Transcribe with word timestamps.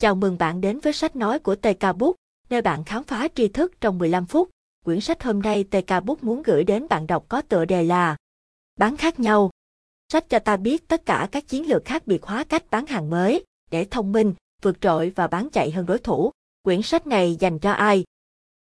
Chào 0.00 0.14
mừng 0.14 0.38
bạn 0.38 0.60
đến 0.60 0.80
với 0.80 0.92
sách 0.92 1.16
nói 1.16 1.38
của 1.38 1.54
TK 1.54 1.96
Book, 1.98 2.16
nơi 2.50 2.62
bạn 2.62 2.84
khám 2.84 3.04
phá 3.04 3.28
tri 3.34 3.48
thức 3.48 3.80
trong 3.80 3.98
15 3.98 4.26
phút. 4.26 4.50
Quyển 4.84 5.00
sách 5.00 5.22
hôm 5.22 5.42
nay 5.42 5.64
TK 5.64 6.04
Book 6.04 6.24
muốn 6.24 6.42
gửi 6.42 6.64
đến 6.64 6.86
bạn 6.88 7.06
đọc 7.06 7.24
có 7.28 7.42
tựa 7.42 7.64
đề 7.64 7.84
là 7.84 8.16
Bán 8.78 8.96
khác 8.96 9.20
nhau. 9.20 9.50
Sách 10.12 10.28
cho 10.28 10.38
ta 10.38 10.56
biết 10.56 10.88
tất 10.88 11.06
cả 11.06 11.28
các 11.32 11.48
chiến 11.48 11.68
lược 11.68 11.84
khác 11.84 12.06
biệt 12.06 12.22
hóa 12.22 12.44
cách 12.44 12.64
bán 12.70 12.86
hàng 12.86 13.10
mới, 13.10 13.44
để 13.70 13.84
thông 13.84 14.12
minh, 14.12 14.34
vượt 14.62 14.80
trội 14.80 15.12
và 15.16 15.26
bán 15.26 15.48
chạy 15.50 15.70
hơn 15.70 15.86
đối 15.86 15.98
thủ. 15.98 16.30
Quyển 16.62 16.82
sách 16.82 17.06
này 17.06 17.36
dành 17.40 17.58
cho 17.58 17.70
ai? 17.70 18.04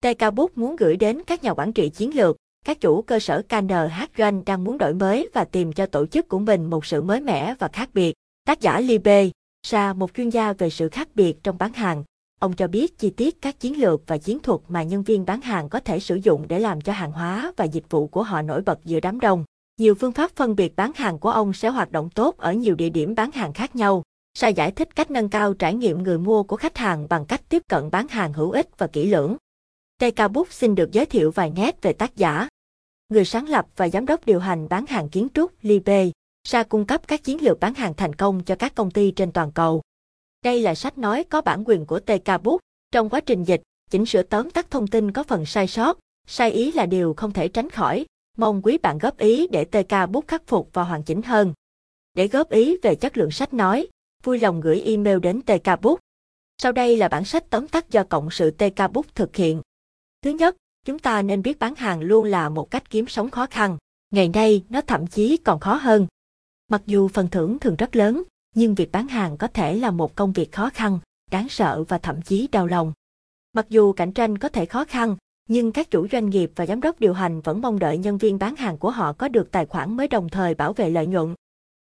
TK 0.02 0.34
Book 0.34 0.58
muốn 0.58 0.76
gửi 0.76 0.96
đến 0.96 1.22
các 1.28 1.44
nhà 1.44 1.54
quản 1.54 1.74
trị 1.74 1.90
chiến 1.90 2.16
lược, 2.16 2.38
các 2.66 2.82
chủ 2.82 3.02
cơ 3.02 3.20
sở 3.20 3.42
KNH 3.50 4.18
doanh 4.18 4.46
đang 4.46 4.64
muốn 4.64 4.78
đổi 4.78 4.94
mới 4.94 5.30
và 5.34 5.46
tìm 5.46 5.74
cho 5.74 5.86
tổ 5.86 6.06
chức 6.06 6.28
của 6.28 6.40
mình 6.40 6.70
một 6.70 6.86
sự 6.86 7.02
mới 7.02 7.22
mẻ 7.22 7.56
và 7.60 7.68
khác 7.68 7.90
biệt. 7.94 8.16
Tác 8.46 8.62
giả 8.62 8.80
Libe 8.80 9.30
Sa, 9.70 9.93
một 9.93 10.13
chuyên 10.13 10.29
gia 10.29 10.54
về 10.54 10.70
sự 10.70 10.89
khác 10.89 11.07
biệt 11.15 11.43
trong 11.43 11.57
bán 11.57 11.73
hàng, 11.73 12.04
ông 12.39 12.54
cho 12.54 12.67
biết 12.67 12.97
chi 12.99 13.09
tiết 13.09 13.41
các 13.41 13.59
chiến 13.59 13.80
lược 13.80 14.02
và 14.08 14.17
chiến 14.17 14.39
thuật 14.39 14.62
mà 14.67 14.84
nhân 14.84 15.03
viên 15.03 15.25
bán 15.25 15.41
hàng 15.41 15.70
có 15.70 15.80
thể 15.80 15.99
sử 15.99 16.16
dụng 16.16 16.48
để 16.48 16.59
làm 16.59 16.81
cho 16.81 16.94
hàng 16.94 17.12
hóa 17.12 17.52
và 17.58 17.66
dịch 17.66 17.84
vụ 17.89 18.08
của 18.08 18.23
họ 18.23 18.41
nổi 18.41 18.61
bật 18.61 18.80
giữa 18.85 18.99
đám 18.99 19.20
đông. 19.20 19.45
Nhiều 19.80 19.95
phương 19.95 20.11
pháp 20.11 20.31
phân 20.35 20.55
biệt 20.55 20.75
bán 20.75 20.91
hàng 20.95 21.20
của 21.20 21.30
ông 21.30 21.53
sẽ 21.53 21.70
hoạt 21.70 21.91
động 21.91 22.09
tốt 22.09 22.38
ở 22.38 22.53
nhiều 22.53 22.75
địa 22.75 22.89
điểm 22.89 23.16
bán 23.16 23.31
hàng 23.31 23.53
khác 23.53 23.75
nhau. 23.75 24.03
Sa 24.34 24.48
giải 24.48 24.72
thích 24.72 24.95
cách 24.95 25.11
nâng 25.11 25.30
cao 25.30 25.53
trải 25.53 25.73
nghiệm 25.73 26.03
người 26.03 26.17
mua 26.17 26.44
của 26.44 26.58
khách 26.58 26.77
hàng 26.77 27.08
bằng 27.09 27.25
cách 27.25 27.41
tiếp 27.49 27.61
cận 27.70 27.91
bán 27.91 28.08
hàng 28.08 28.34
hữu 28.34 28.52
ích 28.52 28.70
và 28.77 28.88
kỹ 28.88 29.05
lưỡng. 29.05 29.38
TK 29.99 30.31
Book 30.31 30.52
xin 30.52 30.75
được 30.75 30.91
giới 30.91 31.05
thiệu 31.05 31.31
vài 31.31 31.52
nét 31.55 31.81
về 31.81 31.94
tác 31.94 32.16
giả. 32.16 32.47
Người 33.09 33.25
sáng 33.25 33.49
lập 33.49 33.66
và 33.75 33.89
giám 33.89 34.05
đốc 34.05 34.25
điều 34.25 34.39
hành 34.39 34.70
bán 34.70 34.86
hàng 34.86 35.09
kiến 35.09 35.27
trúc 35.34 35.52
Libe 35.61 36.09
Sa 36.50 36.64
cung 36.64 36.86
cấp 36.86 37.08
các 37.08 37.24
chiến 37.24 37.42
lược 37.42 37.60
bán 37.60 37.74
hàng 37.74 37.94
thành 37.94 38.16
công 38.16 38.44
cho 38.44 38.56
các 38.56 38.76
công 38.76 38.92
ty 38.92 39.12
trên 39.12 39.32
toàn 39.32 39.52
cầu. 39.52 39.82
Đây 40.44 40.62
là 40.62 40.76
sách 40.76 40.98
nói 40.98 41.23
có 41.23 41.42
bản 41.42 41.64
quyền 41.66 41.86
của 41.86 42.00
TK 42.00 42.44
Book. 42.44 42.62
Trong 42.92 43.10
quá 43.10 43.20
trình 43.20 43.44
dịch, 43.44 43.62
chỉnh 43.90 44.06
sửa 44.06 44.23
tóm 44.23 44.52
tắt 44.52 44.72
thông 44.72 44.88
tin 44.88 45.12
có 45.12 45.23
phần 45.23 45.45
sai 45.45 45.67
sót, 45.67 46.00
sai 46.28 46.52
ý 46.52 46.72
là 46.72 46.86
điều 46.86 47.14
không 47.17 47.34
thể 47.34 47.48
tránh 47.48 47.70
khỏi. 47.70 48.06
Mong 48.38 48.62
quý 48.62 48.78
bạn 48.78 48.98
góp 48.98 49.17
ý 49.17 49.48
để 49.48 49.66
TK 49.66 50.09
Book 50.09 50.28
khắc 50.28 50.48
phục 50.48 50.70
và 50.73 50.84
hoàn 50.84 51.04
chỉnh 51.04 51.22
hơn. 51.22 51.54
Để 52.14 52.28
góp 52.28 52.50
ý 52.50 52.78
về 52.84 52.95
chất 52.95 53.17
lượng 53.17 53.32
sách 53.32 53.54
nói, 53.54 53.88
vui 54.23 54.39
lòng 54.39 54.61
gửi 54.61 54.82
email 54.82 55.20
đến 55.20 55.42
TK 55.42 55.82
Book. 55.82 56.00
Sau 56.58 56.72
đây 56.72 56.98
là 56.98 57.08
bản 57.08 57.26
sách 57.26 57.50
tóm 57.50 57.67
tắt 57.67 57.89
do 57.89 58.04
Cộng 58.04 58.32
sự 58.32 58.52
TK 58.52 58.92
Book 58.94 59.16
thực 59.16 59.36
hiện. 59.36 59.61
Thứ 60.22 60.30
nhất, 60.30 60.56
chúng 60.86 61.00
ta 61.00 61.22
nên 61.22 61.42
biết 61.42 61.59
bán 61.59 61.76
hàng 61.76 62.02
luôn 62.02 62.26
là 62.26 62.50
một 62.50 62.72
cách 62.72 62.89
kiếm 62.89 63.08
sống 63.08 63.30
khó 63.30 63.45
khăn. 63.45 63.78
Ngày 64.11 64.30
nay, 64.34 64.64
nó 64.70 64.82
thậm 64.82 65.08
chí 65.08 65.38
còn 65.38 65.59
khó 65.59 65.76
hơn. 65.76 66.08
Mặc 66.72 66.82
dù 66.86 67.08
phần 67.08 67.28
thưởng 67.28 67.60
thường 67.60 67.76
rất 67.76 67.96
lớn, 67.96 68.23
nhưng 68.56 68.76
việc 68.76 68.92
bán 68.92 69.08
hàng 69.08 69.38
có 69.38 69.48
thể 69.48 69.76
là 69.76 69.92
một 69.92 70.16
công 70.16 70.34
việc 70.34 70.52
khó 70.52 70.70
khăn, 70.73 71.00
đáng 71.32 71.50
sợ 71.50 71.84
và 71.88 71.98
thậm 71.98 72.22
chí 72.22 72.48
đau 72.52 72.68
lòng. 72.68 72.94
Mặc 73.54 73.66
dù 73.70 73.94
cạnh 73.94 74.12
tranh 74.12 74.38
có 74.38 74.50
thể 74.50 74.66
khó 74.66 74.86
khăn, 74.86 75.16
nhưng 75.50 75.72
các 75.72 75.92
chủ 75.92 76.08
doanh 76.12 76.30
nghiệp 76.30 76.52
và 76.56 76.66
giám 76.66 76.82
đốc 76.82 77.00
điều 77.00 77.14
hành 77.14 77.42
vẫn 77.42 77.62
mong 77.62 77.80
đợi 77.80 77.98
nhân 77.98 78.18
viên 78.18 78.40
bán 78.40 78.56
hàng 78.56 78.78
của 78.78 78.92
họ 78.92 79.14
có 79.14 79.28
được 79.28 79.52
tài 79.52 79.66
khoản 79.66 79.98
mới 79.98 80.08
đồng 80.08 80.30
thời 80.30 80.54
bảo 80.54 80.73
vệ 80.73 80.90
lợi 80.90 81.08
nhuận. 81.08 81.36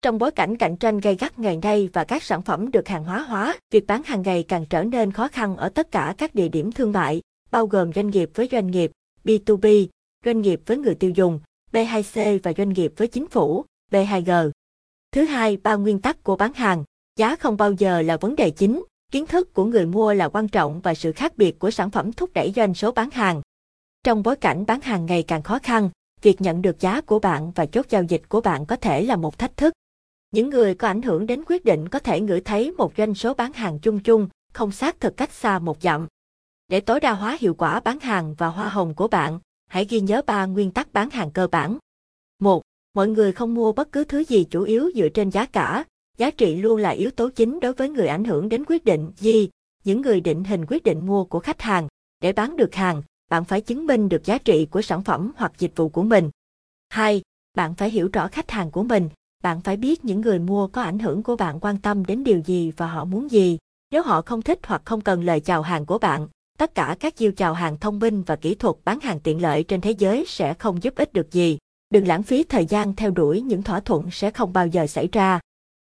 Trong 0.02 0.18
bối 0.18 0.32
cảnh 0.32 0.58
cạnh 0.58 0.78
tranh 0.78 1.00
gay 1.00 1.16
gắt 1.16 1.40
ngày 1.40 1.60
nay 1.64 1.90
và 1.94 2.04
các 2.04 2.24
sản 2.24 2.42
phẩm 2.42 2.72
được 2.72 2.88
hàng 2.88 3.04
hóa 3.04 3.20
hóa, 3.20 3.58
việc 3.72 3.88
bán 3.88 4.04
hàng 4.04 4.22
ngày 4.22 4.44
càng 4.44 4.66
trở 4.70 4.84
nên 4.84 5.12
khó 5.12 5.28
khăn 5.28 5.58
ở 5.58 5.70
tất 5.70 5.92
cả 5.92 6.16
các 6.18 6.36
địa 6.36 6.48
điểm 6.48 6.72
thương 6.72 6.92
mại, 6.92 7.22
bao 7.52 7.68
gồm 7.68 7.94
doanh 7.94 8.10
nghiệp 8.10 8.30
với 8.36 8.50
doanh 8.52 8.68
nghiệp, 8.68 8.92
B2B, 9.24 9.88
doanh 10.26 10.42
nghiệp 10.42 10.62
với 10.66 10.78
người 10.78 10.96
tiêu 10.96 11.12
dùng, 11.12 11.40
B2C 11.72 12.40
và 12.44 12.54
doanh 12.58 12.70
nghiệp 12.70 12.94
với 12.98 13.08
chính 13.08 13.28
phủ, 13.28 13.66
B2G. 13.92 14.52
Thứ 15.14 15.24
hai, 15.24 15.58
ba 15.58 15.76
nguyên 15.76 16.00
tắc 16.00 16.24
của 16.24 16.36
bán 16.36 16.54
hàng. 16.54 16.84
Giá 17.16 17.36
không 17.36 17.58
bao 17.58 17.72
giờ 17.72 18.02
là 18.02 18.18
vấn 18.18 18.36
đề 18.36 18.50
chính, 18.50 18.84
kiến 19.12 19.28
thức 19.28 19.54
của 19.54 19.66
người 19.66 19.86
mua 19.86 20.14
là 20.14 20.30
quan 20.30 20.48
trọng 20.48 20.82
và 20.82 20.94
sự 20.94 21.12
khác 21.12 21.38
biệt 21.38 21.60
của 21.60 21.72
sản 21.72 21.92
phẩm 21.92 22.14
thúc 22.14 22.30
đẩy 22.34 22.54
doanh 22.56 22.74
số 22.74 22.92
bán 22.92 23.10
hàng. 23.10 23.42
Trong 24.04 24.24
bối 24.24 24.36
cảnh 24.36 24.66
bán 24.66 24.82
hàng 24.82 25.06
ngày 25.06 25.24
càng 25.24 25.44
khó 25.44 25.60
khăn, 25.64 25.90
việc 26.22 26.42
nhận 26.42 26.62
được 26.62 26.80
giá 26.80 27.02
của 27.02 27.20
bạn 27.20 27.52
và 27.52 27.66
chốt 27.66 27.86
giao 27.90 28.04
dịch 28.04 28.22
của 28.30 28.42
bạn 28.42 28.66
có 28.66 28.76
thể 28.76 29.04
là 29.04 29.16
một 29.16 29.38
thách 29.38 29.58
thức. 29.58 29.74
Những 30.32 30.50
người 30.50 30.76
có 30.76 30.88
ảnh 30.88 31.02
hưởng 31.02 31.26
đến 31.26 31.44
quyết 31.48 31.66
định 31.66 31.90
có 31.90 32.00
thể 32.00 32.22
ngửi 32.22 32.42
thấy 32.42 32.72
một 32.72 32.94
doanh 32.98 33.16
số 33.16 33.34
bán 33.34 33.54
hàng 33.54 33.80
chung 33.80 34.00
chung, 34.00 34.28
không 34.54 34.72
xác 34.72 35.00
thực 35.00 35.18
cách 35.18 35.32
xa 35.32 35.60
một 35.60 35.82
dặm. 35.82 36.08
Để 36.68 36.80
tối 36.80 37.00
đa 37.00 37.14
hóa 37.14 37.38
hiệu 37.40 37.54
quả 37.54 37.80
bán 37.80 38.00
hàng 38.00 38.36
và 38.38 38.48
hoa 38.48 38.70
hồng 38.70 38.94
của 38.94 39.08
bạn, 39.08 39.40
hãy 39.68 39.86
ghi 39.86 40.00
nhớ 40.00 40.22
ba 40.28 40.46
nguyên 40.46 40.72
tắc 40.72 40.94
bán 40.94 41.10
hàng 41.10 41.32
cơ 41.32 41.48
bản 41.48 41.78
mọi 42.94 43.08
người 43.08 43.32
không 43.32 43.54
mua 43.54 43.72
bất 43.72 43.92
cứ 43.92 44.04
thứ 44.04 44.24
gì 44.24 44.44
chủ 44.44 44.64
yếu 44.64 44.92
dựa 44.96 45.10
trên 45.10 45.30
giá 45.30 45.46
cả. 45.46 45.84
Giá 46.18 46.32
trị 46.32 46.56
luôn 46.56 46.78
là 46.78 46.90
yếu 46.90 47.12
tố 47.12 47.30
chính 47.30 47.60
đối 47.60 47.74
với 47.74 47.90
người 47.90 48.08
ảnh 48.08 48.24
hưởng 48.24 48.50
đến 48.50 48.64
quyết 48.68 48.86
định 48.86 49.12
gì, 49.18 49.50
những 49.84 50.02
người 50.02 50.22
định 50.22 50.44
hình 50.44 50.66
quyết 50.66 50.84
định 50.84 51.06
mua 51.06 51.26
của 51.26 51.40
khách 51.40 51.62
hàng. 51.62 51.88
Để 52.22 52.34
bán 52.34 52.58
được 52.58 52.76
hàng, 52.76 53.04
bạn 53.30 53.46
phải 53.46 53.62
chứng 53.62 53.88
minh 53.88 54.10
được 54.10 54.26
giá 54.26 54.38
trị 54.38 54.66
của 54.66 54.82
sản 54.82 55.04
phẩm 55.04 55.32
hoặc 55.36 55.52
dịch 55.58 55.72
vụ 55.76 55.90
của 55.90 56.04
mình. 56.04 56.30
2. 56.90 57.22
Bạn 57.58 57.76
phải 57.76 57.90
hiểu 57.90 58.10
rõ 58.14 58.28
khách 58.28 58.52
hàng 58.52 58.72
của 58.72 58.84
mình. 58.84 59.10
Bạn 59.44 59.62
phải 59.62 59.78
biết 59.78 60.06
những 60.06 60.22
người 60.22 60.40
mua 60.40 60.68
có 60.68 60.82
ảnh 60.82 61.00
hưởng 61.00 61.24
của 61.24 61.36
bạn 61.36 61.60
quan 61.60 61.78
tâm 61.78 62.06
đến 62.06 62.24
điều 62.24 62.42
gì 62.46 62.72
và 62.78 62.88
họ 62.88 63.06
muốn 63.06 63.32
gì. 63.32 63.58
Nếu 63.92 64.04
họ 64.04 64.22
không 64.22 64.42
thích 64.42 64.60
hoặc 64.64 64.82
không 64.86 65.02
cần 65.02 65.24
lời 65.24 65.40
chào 65.40 65.62
hàng 65.62 65.86
của 65.86 65.98
bạn, 65.98 66.28
tất 66.58 66.76
cả 66.76 66.98
các 67.00 67.16
chiêu 67.16 67.32
chào 67.32 67.54
hàng 67.54 67.78
thông 67.78 68.00
minh 68.00 68.24
và 68.24 68.36
kỹ 68.36 68.56
thuật 68.56 68.76
bán 68.86 69.00
hàng 69.00 69.20
tiện 69.20 69.42
lợi 69.42 69.64
trên 69.64 69.82
thế 69.82 69.92
giới 69.92 70.26
sẽ 70.28 70.54
không 70.54 70.84
giúp 70.84 70.96
ích 70.96 71.14
được 71.14 71.32
gì. 71.32 71.58
Đừng 71.94 72.08
lãng 72.08 72.24
phí 72.24 72.44
thời 72.44 72.66
gian 72.66 72.96
theo 72.96 73.12
đuổi 73.12 73.42
những 73.42 73.64
thỏa 73.64 73.80
thuận 73.80 74.12
sẽ 74.12 74.32
không 74.32 74.54
bao 74.54 74.68
giờ 74.68 74.88
xảy 74.88 75.10
ra. 75.12 75.40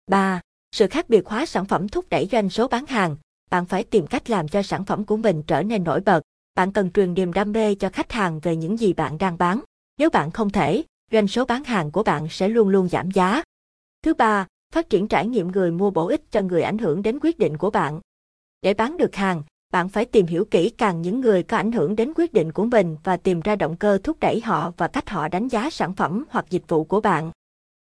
3. 0.07 0.41
Sự 0.71 0.87
khác 0.87 1.09
biệt 1.09 1.27
hóa 1.27 1.45
sản 1.45 1.65
phẩm 1.65 1.89
thúc 1.89 2.05
đẩy 2.09 2.27
doanh 2.31 2.49
số 2.49 2.67
bán 2.67 2.85
hàng. 2.85 3.15
Bạn 3.49 3.65
phải 3.65 3.83
tìm 3.83 4.07
cách 4.07 4.29
làm 4.29 4.47
cho 4.47 4.63
sản 4.63 4.85
phẩm 4.85 5.05
của 5.05 5.17
mình 5.17 5.43
trở 5.47 5.63
nên 5.63 5.83
nổi 5.83 6.01
bật. 6.01 6.21
Bạn 6.55 6.71
cần 6.71 6.91
truyền 6.91 7.13
niềm 7.13 7.33
đam 7.33 7.51
mê 7.51 7.75
cho 7.75 7.89
khách 7.89 8.11
hàng 8.11 8.39
về 8.39 8.55
những 8.55 8.79
gì 8.79 8.93
bạn 8.93 9.17
đang 9.17 9.37
bán. 9.37 9.59
Nếu 9.97 10.09
bạn 10.09 10.31
không 10.31 10.49
thể, 10.49 10.83
doanh 11.11 11.27
số 11.27 11.45
bán 11.45 11.63
hàng 11.63 11.91
của 11.91 12.03
bạn 12.03 12.27
sẽ 12.29 12.47
luôn 12.47 12.69
luôn 12.69 12.89
giảm 12.89 13.11
giá. 13.11 13.43
Thứ 14.03 14.13
ba, 14.13 14.47
phát 14.73 14.89
triển 14.89 15.07
trải 15.07 15.27
nghiệm 15.27 15.51
người 15.51 15.71
mua 15.71 15.89
bổ 15.89 16.07
ích 16.07 16.31
cho 16.31 16.41
người 16.41 16.61
ảnh 16.61 16.77
hưởng 16.77 17.01
đến 17.01 17.19
quyết 17.21 17.39
định 17.39 17.57
của 17.57 17.69
bạn. 17.69 17.99
Để 18.61 18.73
bán 18.73 18.97
được 18.97 19.15
hàng, 19.15 19.43
bạn 19.73 19.89
phải 19.89 20.05
tìm 20.05 20.25
hiểu 20.25 20.45
kỹ 20.45 20.69
càng 20.69 21.01
những 21.01 21.21
người 21.21 21.43
có 21.43 21.57
ảnh 21.57 21.71
hưởng 21.71 21.95
đến 21.95 22.13
quyết 22.15 22.33
định 22.33 22.51
của 22.51 22.65
mình 22.65 22.97
và 23.03 23.17
tìm 23.17 23.41
ra 23.41 23.55
động 23.55 23.75
cơ 23.75 23.97
thúc 24.03 24.17
đẩy 24.19 24.41
họ 24.41 24.71
và 24.77 24.87
cách 24.87 25.09
họ 25.09 25.27
đánh 25.27 25.47
giá 25.47 25.69
sản 25.69 25.93
phẩm 25.93 26.25
hoặc 26.29 26.45
dịch 26.49 26.63
vụ 26.67 26.83
của 26.83 27.01
bạn. 27.01 27.31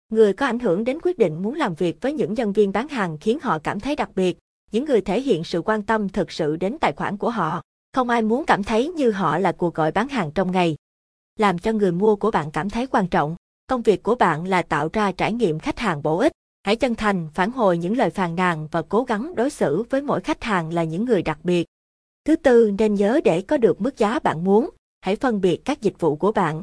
Người 0.10 0.34
có 0.34 0.46
ảnh 0.46 0.60
hưởng 0.60 0.84
đến 0.84 1.00
quyết 1.04 1.18
định 1.18 1.42
muốn 1.42 1.56
làm 1.56 1.76
việc 1.76 2.02
với 2.02 2.14
những 2.14 2.34
nhân 2.34 2.54
viên 2.54 2.72
bán 2.72 2.88
hàng 2.88 3.18
khiến 3.18 3.40
họ 3.42 3.60
cảm 3.60 3.80
thấy 3.80 3.96
đặc 3.96 4.10
biệt, 4.16 4.38
những 4.72 4.86
người 4.86 5.02
thể 5.02 5.22
hiện 5.22 5.44
sự 5.44 5.62
quan 5.62 5.82
tâm 5.82 6.10
thực 6.10 6.32
sự 6.32 6.56
đến 6.56 6.78
tài 6.82 6.94
khoản 6.94 7.18
của 7.18 7.30
họ. 7.30 7.62
Không 7.94 8.10
ai 8.10 8.22
muốn 8.22 8.46
cảm 8.46 8.64
thấy 8.64 8.88
như 8.90 9.12
họ 9.12 9.38
là 9.38 9.52
cuộc 9.52 9.74
gọi 9.74 9.92
bán 9.92 10.08
hàng 10.08 10.32
trong 10.32 10.52
ngày. 10.52 10.76
Làm 11.40 11.60
cho 11.60 11.72
người 11.72 11.92
mua 11.92 12.16
của 12.16 12.32
bạn 12.32 12.52
cảm 12.52 12.70
thấy 12.70 12.88
quan 12.88 13.08
trọng. 13.08 13.36
Công 13.68 13.82
việc 13.82 14.04
của 14.04 14.16
bạn 14.16 14.48
là 14.48 14.62
tạo 14.62 14.90
ra 14.94 15.12
trải 15.12 15.34
nghiệm 15.34 15.60
khách 15.60 15.80
hàng 15.80 16.04
bổ 16.04 16.18
ích. 16.18 16.32
Hãy 16.64 16.76
chân 16.76 16.96
thành 16.96 17.28
phản 17.34 17.52
hồi 17.52 17.78
những 17.78 17.98
lời 17.98 18.10
phàn 18.10 18.36
nàn 18.36 18.68
và 18.72 18.82
cố 18.82 19.04
gắng 19.04 19.36
đối 19.36 19.50
xử 19.50 19.84
với 19.90 20.02
mỗi 20.02 20.22
khách 20.22 20.44
hàng 20.44 20.74
là 20.74 20.84
những 20.84 21.06
người 21.06 21.22
đặc 21.22 21.40
biệt. 21.44 21.68
Thứ 22.28 22.36
tư, 22.36 22.72
nên 22.78 22.96
nhớ 22.96 23.20
để 23.24 23.42
có 23.42 23.58
được 23.58 23.82
mức 23.82 23.98
giá 23.98 24.20
bạn 24.20 24.44
muốn, 24.44 24.70
hãy 25.02 25.16
phân 25.16 25.42
biệt 25.42 25.62
các 25.66 25.82
dịch 25.82 26.00
vụ 26.00 26.16
của 26.16 26.32
bạn. 26.32 26.62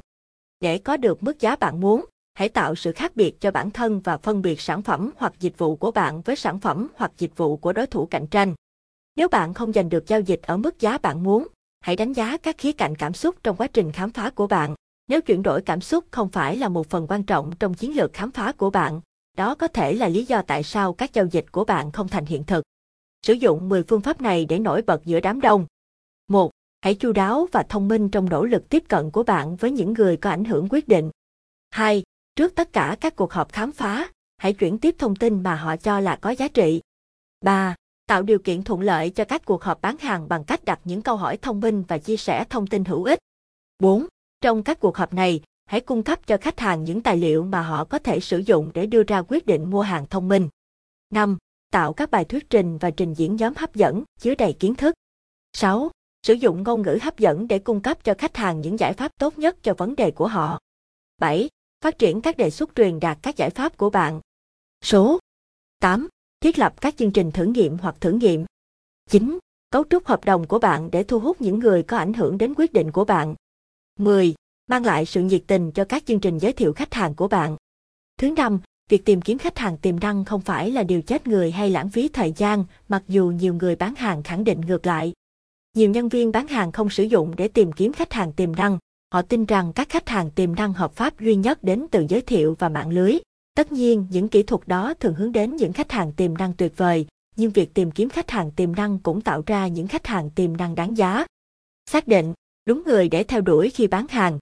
Để 0.60 0.78
có 0.78 0.97
được 0.97 1.22
mức 1.22 1.41
giá 1.41 1.56
bạn 1.56 1.80
muốn, 1.80 2.04
hãy 2.34 2.48
tạo 2.48 2.75
sự 2.75 2.92
khác 2.92 3.16
biệt 3.16 3.41
cho 3.41 3.50
bản 3.50 3.70
thân 3.70 4.00
và 4.00 4.16
phân 4.16 4.42
biệt 4.42 4.60
sản 4.60 4.82
phẩm 4.82 5.10
hoặc 5.16 5.32
dịch 5.41 5.58
vụ 5.58 5.76
của 5.76 5.91
bạn 5.91 6.20
với 6.20 6.36
sản 6.36 6.60
phẩm 6.60 6.88
hoặc 6.94 7.12
dịch 7.19 7.36
vụ 7.36 7.56
của 7.56 7.72
đối 7.72 7.86
thủ 7.86 8.06
cạnh 8.06 8.26
tranh. 8.26 8.54
Nếu 9.16 9.28
bạn 9.28 9.54
không 9.54 9.72
giành 9.72 9.88
được 9.88 10.06
giao 10.06 10.20
dịch 10.20 10.41
ở 10.42 10.56
mức 10.56 10.80
giá 10.80 10.98
bạn 10.98 11.22
muốn, 11.22 11.47
hãy 11.81 11.96
đánh 11.96 12.12
giá 12.12 12.36
các 12.36 12.58
khía 12.58 12.72
cạnh 12.72 12.94
cảm 12.94 13.14
xúc 13.14 13.34
trong 13.42 13.56
quá 13.56 13.66
trình 13.66 13.92
khám 13.92 14.10
phá 14.10 14.31
của 14.31 14.46
bạn. 14.46 14.75
Nếu 15.08 15.20
chuyển 15.20 15.42
đổi 15.42 15.62
cảm 15.62 15.81
xúc 15.81 16.04
không 16.10 16.28
phải 16.28 16.56
là 16.56 16.69
một 16.69 16.91
phần 16.91 17.06
quan 17.08 17.22
trọng 17.22 17.52
trong 17.58 17.75
chiến 17.75 17.96
lược 17.96 18.12
khám 18.12 18.31
phá 18.31 18.52
của 18.52 18.70
bạn, 18.70 19.00
đó 19.36 19.54
có 19.54 19.69
thể 19.69 19.92
là 19.92 20.08
lý 20.08 20.25
do 20.25 20.42
tại 20.42 20.62
sao 20.62 20.92
các 20.92 21.12
giao 21.12 21.26
dịch 21.26 21.52
của 21.52 21.64
bạn 21.64 21.92
không 21.92 22.08
thành 22.08 22.26
hiện 22.26 22.44
thực. 22.44 22.64
Sử 23.25 23.33
dụng 23.33 23.69
10 23.69 23.83
phương 23.83 24.01
pháp 24.01 24.21
này 24.21 24.47
để 24.49 24.59
nổi 24.59 24.83
bật 24.83 25.05
giữa 25.05 25.21
đám 25.21 25.41
đông. 25.41 25.67
1. 26.29 26.50
Hãy 26.81 26.94
chu 26.94 27.12
đáo 27.12 27.49
và 27.53 27.62
thông 27.69 27.88
minh 27.88 28.09
trong 28.09 28.29
nỗ 28.29 28.44
lực 28.44 28.69
tiếp 28.69 28.85
cận 28.88 29.11
của 29.11 29.23
bạn 29.23 29.56
với 29.56 29.71
những 29.71 29.93
người 29.93 30.17
có 30.17 30.31
ảnh 30.31 30.44
hưởng 30.44 30.69
quyết 30.71 30.88
định. 30.88 31.11
2. 31.71 32.03
Trước 32.37 32.55
tất 32.55 32.73
cả 32.73 32.97
các 33.00 33.17
cuộc 33.17 33.32
họp 33.32 33.53
khám 33.53 33.73
phá, 33.73 34.09
hãy 34.37 34.53
chuyển 34.53 34.79
tiếp 34.79 34.94
thông 34.99 35.17
tin 35.17 35.43
mà 35.43 35.55
họ 35.55 35.76
cho 35.76 36.00
là 36.00 36.17
có 36.17 36.31
giá 36.31 36.49
trị. 36.49 36.81
3. 37.41 37.75
Tạo 38.06 38.23
điều 38.23 38.38
kiện 38.38 38.62
thuận 38.62 38.81
lợi 38.81 39.11
cho 39.11 39.25
các 39.25 39.44
cuộc 39.44 39.62
họp 39.62 39.81
bán 39.81 39.99
hàng 39.99 40.29
bằng 40.29 40.44
cách 40.44 40.65
đặt 40.65 40.81
những 40.85 41.03
câu 41.03 41.17
hỏi 41.17 41.37
thông 41.37 41.61
minh 41.61 41.85
và 41.88 41.99
chia 41.99 42.17
sẻ 42.17 42.44
thông 42.50 42.67
tin 42.67 42.85
hữu 42.85 43.05
ích. 43.05 43.19
4. 43.79 44.06
Trong 44.41 44.62
các 44.62 44.81
cuộc 44.81 44.97
họp 44.97 45.15
này, 45.15 45.41
hãy 45.67 45.81
cung 45.81 46.03
cấp 46.03 46.27
cho 46.27 46.37
khách 46.37 46.61
hàng 46.61 46.85
những 46.85 47.03
tài 47.03 47.17
liệu 47.17 47.44
mà 47.44 47.62
họ 47.62 47.85
có 47.85 47.99
thể 47.99 48.20
sử 48.20 48.38
dụng 48.38 48.70
để 48.75 48.87
đưa 48.87 49.03
ra 49.03 49.23
quyết 49.23 49.47
định 49.47 49.70
mua 49.70 49.82
hàng 49.82 50.06
thông 50.06 50.29
minh. 50.29 50.49
5 51.11 51.38
tạo 51.75 51.93
các 51.93 52.11
bài 52.11 52.25
thuyết 52.25 52.50
trình 52.50 52.79
và 52.79 52.91
trình 52.91 53.15
diễn 53.15 53.37
nhóm 53.37 53.53
hấp 53.56 53.75
dẫn, 53.75 54.03
chứa 54.19 54.35
đầy 54.35 54.53
kiến 54.53 54.75
thức. 54.75 54.94
6. 55.53 55.91
Sử 56.23 56.35
dụng 56.35 56.62
ngôn 56.62 56.82
ngữ 56.82 56.99
hấp 57.03 57.19
dẫn 57.19 57.49
để 57.49 57.59
cung 57.59 57.81
cấp 57.81 58.05
cho 58.05 58.15
khách 58.19 58.37
hàng 58.37 58.61
những 58.61 58.79
giải 58.79 58.93
pháp 58.93 59.12
tốt 59.19 59.38
nhất 59.38 59.56
cho 59.62 59.75
vấn 59.75 59.97
đề 59.97 60.11
của 60.11 60.29
họ. 60.29 60.59
7. 61.19 61.49
Phát 61.85 61.99
triển 61.99 62.21
các 62.21 62.37
đề 62.37 62.50
xuất 62.50 62.75
truyền 62.75 63.00
đạt 63.00 63.19
các 63.23 63.37
giải 63.37 63.50
pháp 63.50 63.76
của 63.76 63.91
bạn. 63.91 64.21
Số 64.85 65.19
8. 65.79 66.09
Thiết 66.41 66.59
lập 66.59 66.81
các 66.81 66.97
chương 66.97 67.12
trình 67.12 67.31
thử 67.31 67.44
nghiệm 67.44 67.79
hoặc 67.79 67.97
thử 68.00 68.12
nghiệm. 68.12 68.44
9. 69.11 69.38
Cấu 69.70 69.85
trúc 69.91 70.06
hợp 70.06 70.25
đồng 70.25 70.47
của 70.47 70.59
bạn 70.59 70.91
để 70.91 71.05
thu 71.05 71.19
hút 71.20 71.41
những 71.41 71.59
người 71.59 71.82
có 71.82 71.97
ảnh 71.97 72.12
hưởng 72.12 72.38
đến 72.38 72.55
quyết 72.56 72.73
định 72.73 72.93
của 72.93 73.05
bạn. 73.05 73.35
10. 73.99 74.35
Mang 74.67 74.85
lại 74.85 75.06
sự 75.06 75.23
nhiệt 75.23 75.43
tình 75.47 75.73
cho 75.73 75.85
các 75.85 76.06
chương 76.06 76.20
trình 76.20 76.38
giới 76.38 76.53
thiệu 76.53 76.73
khách 76.73 76.94
hàng 76.94 77.15
của 77.15 77.29
bạn. 77.29 77.56
Thứ 78.19 78.31
năm, 78.31 78.61
việc 78.88 79.04
tìm 79.04 79.20
kiếm 79.20 79.38
khách 79.38 79.58
hàng 79.58 79.78
tiềm 79.78 80.00
năng 80.00 80.25
không 80.25 80.40
phải 80.40 80.70
là 80.70 80.82
điều 80.82 81.02
chết 81.02 81.26
người 81.26 81.50
hay 81.50 81.70
lãng 81.70 81.88
phí 81.88 82.08
thời 82.08 82.32
gian, 82.36 82.64
mặc 82.88 83.02
dù 83.08 83.26
nhiều 83.26 83.54
người 83.54 83.76
bán 83.76 83.94
hàng 83.94 84.22
khẳng 84.22 84.44
định 84.44 84.60
ngược 84.60 84.86
lại. 84.86 85.12
Nhiều 85.76 85.90
nhân 85.90 86.08
viên 86.08 86.32
bán 86.32 86.46
hàng 86.48 86.72
không 86.72 86.90
sử 86.90 87.02
dụng 87.02 87.34
để 87.36 87.48
tìm 87.48 87.72
kiếm 87.72 87.92
khách 87.92 88.12
hàng 88.12 88.32
tiềm 88.32 88.56
năng, 88.56 88.78
họ 89.12 89.22
tin 89.22 89.44
rằng 89.44 89.72
các 89.72 89.88
khách 89.88 90.08
hàng 90.08 90.31
tiềm 90.31 90.54
năng 90.54 90.72
hợp 90.72 90.92
pháp 90.92 91.20
duy 91.20 91.36
nhất 91.36 91.62
đến 91.62 91.86
từ 91.90 92.06
giới 92.08 92.20
thiệu 92.20 92.56
và 92.58 92.69
mạng 92.69 92.90
lưới. 92.90 93.19
Tất 93.54 93.72
nhiên, 93.72 94.06
những 94.10 94.28
kỹ 94.28 94.42
thuật 94.42 94.69
đó 94.69 94.94
thường 94.94 95.14
hướng 95.14 95.32
đến 95.32 95.56
những 95.56 95.72
khách 95.72 95.92
hàng 95.92 96.12
tiềm 96.12 96.38
năng 96.38 96.52
tuyệt 96.52 96.76
vời, 96.76 97.06
nhưng 97.36 97.50
việc 97.50 97.75
tìm 97.75 97.90
kiếm 97.90 98.08
khách 98.08 98.31
hàng 98.31 98.50
tiềm 98.50 98.75
năng 98.75 98.98
cũng 98.98 99.20
tạo 99.20 99.42
ra 99.46 99.66
những 99.66 99.88
khách 99.88 100.06
hàng 100.06 100.31
tiềm 100.31 100.56
năng 100.56 100.75
đáng 100.75 100.96
giá. 100.96 101.26
Xác 101.90 102.08
định 102.08 102.32
đúng 102.66 102.82
người 102.86 103.08
để 103.08 103.25
theo 103.25 103.40
đuổi 103.40 103.70
khi 103.70 103.86
bán 103.86 104.06
hàng. 104.08 104.38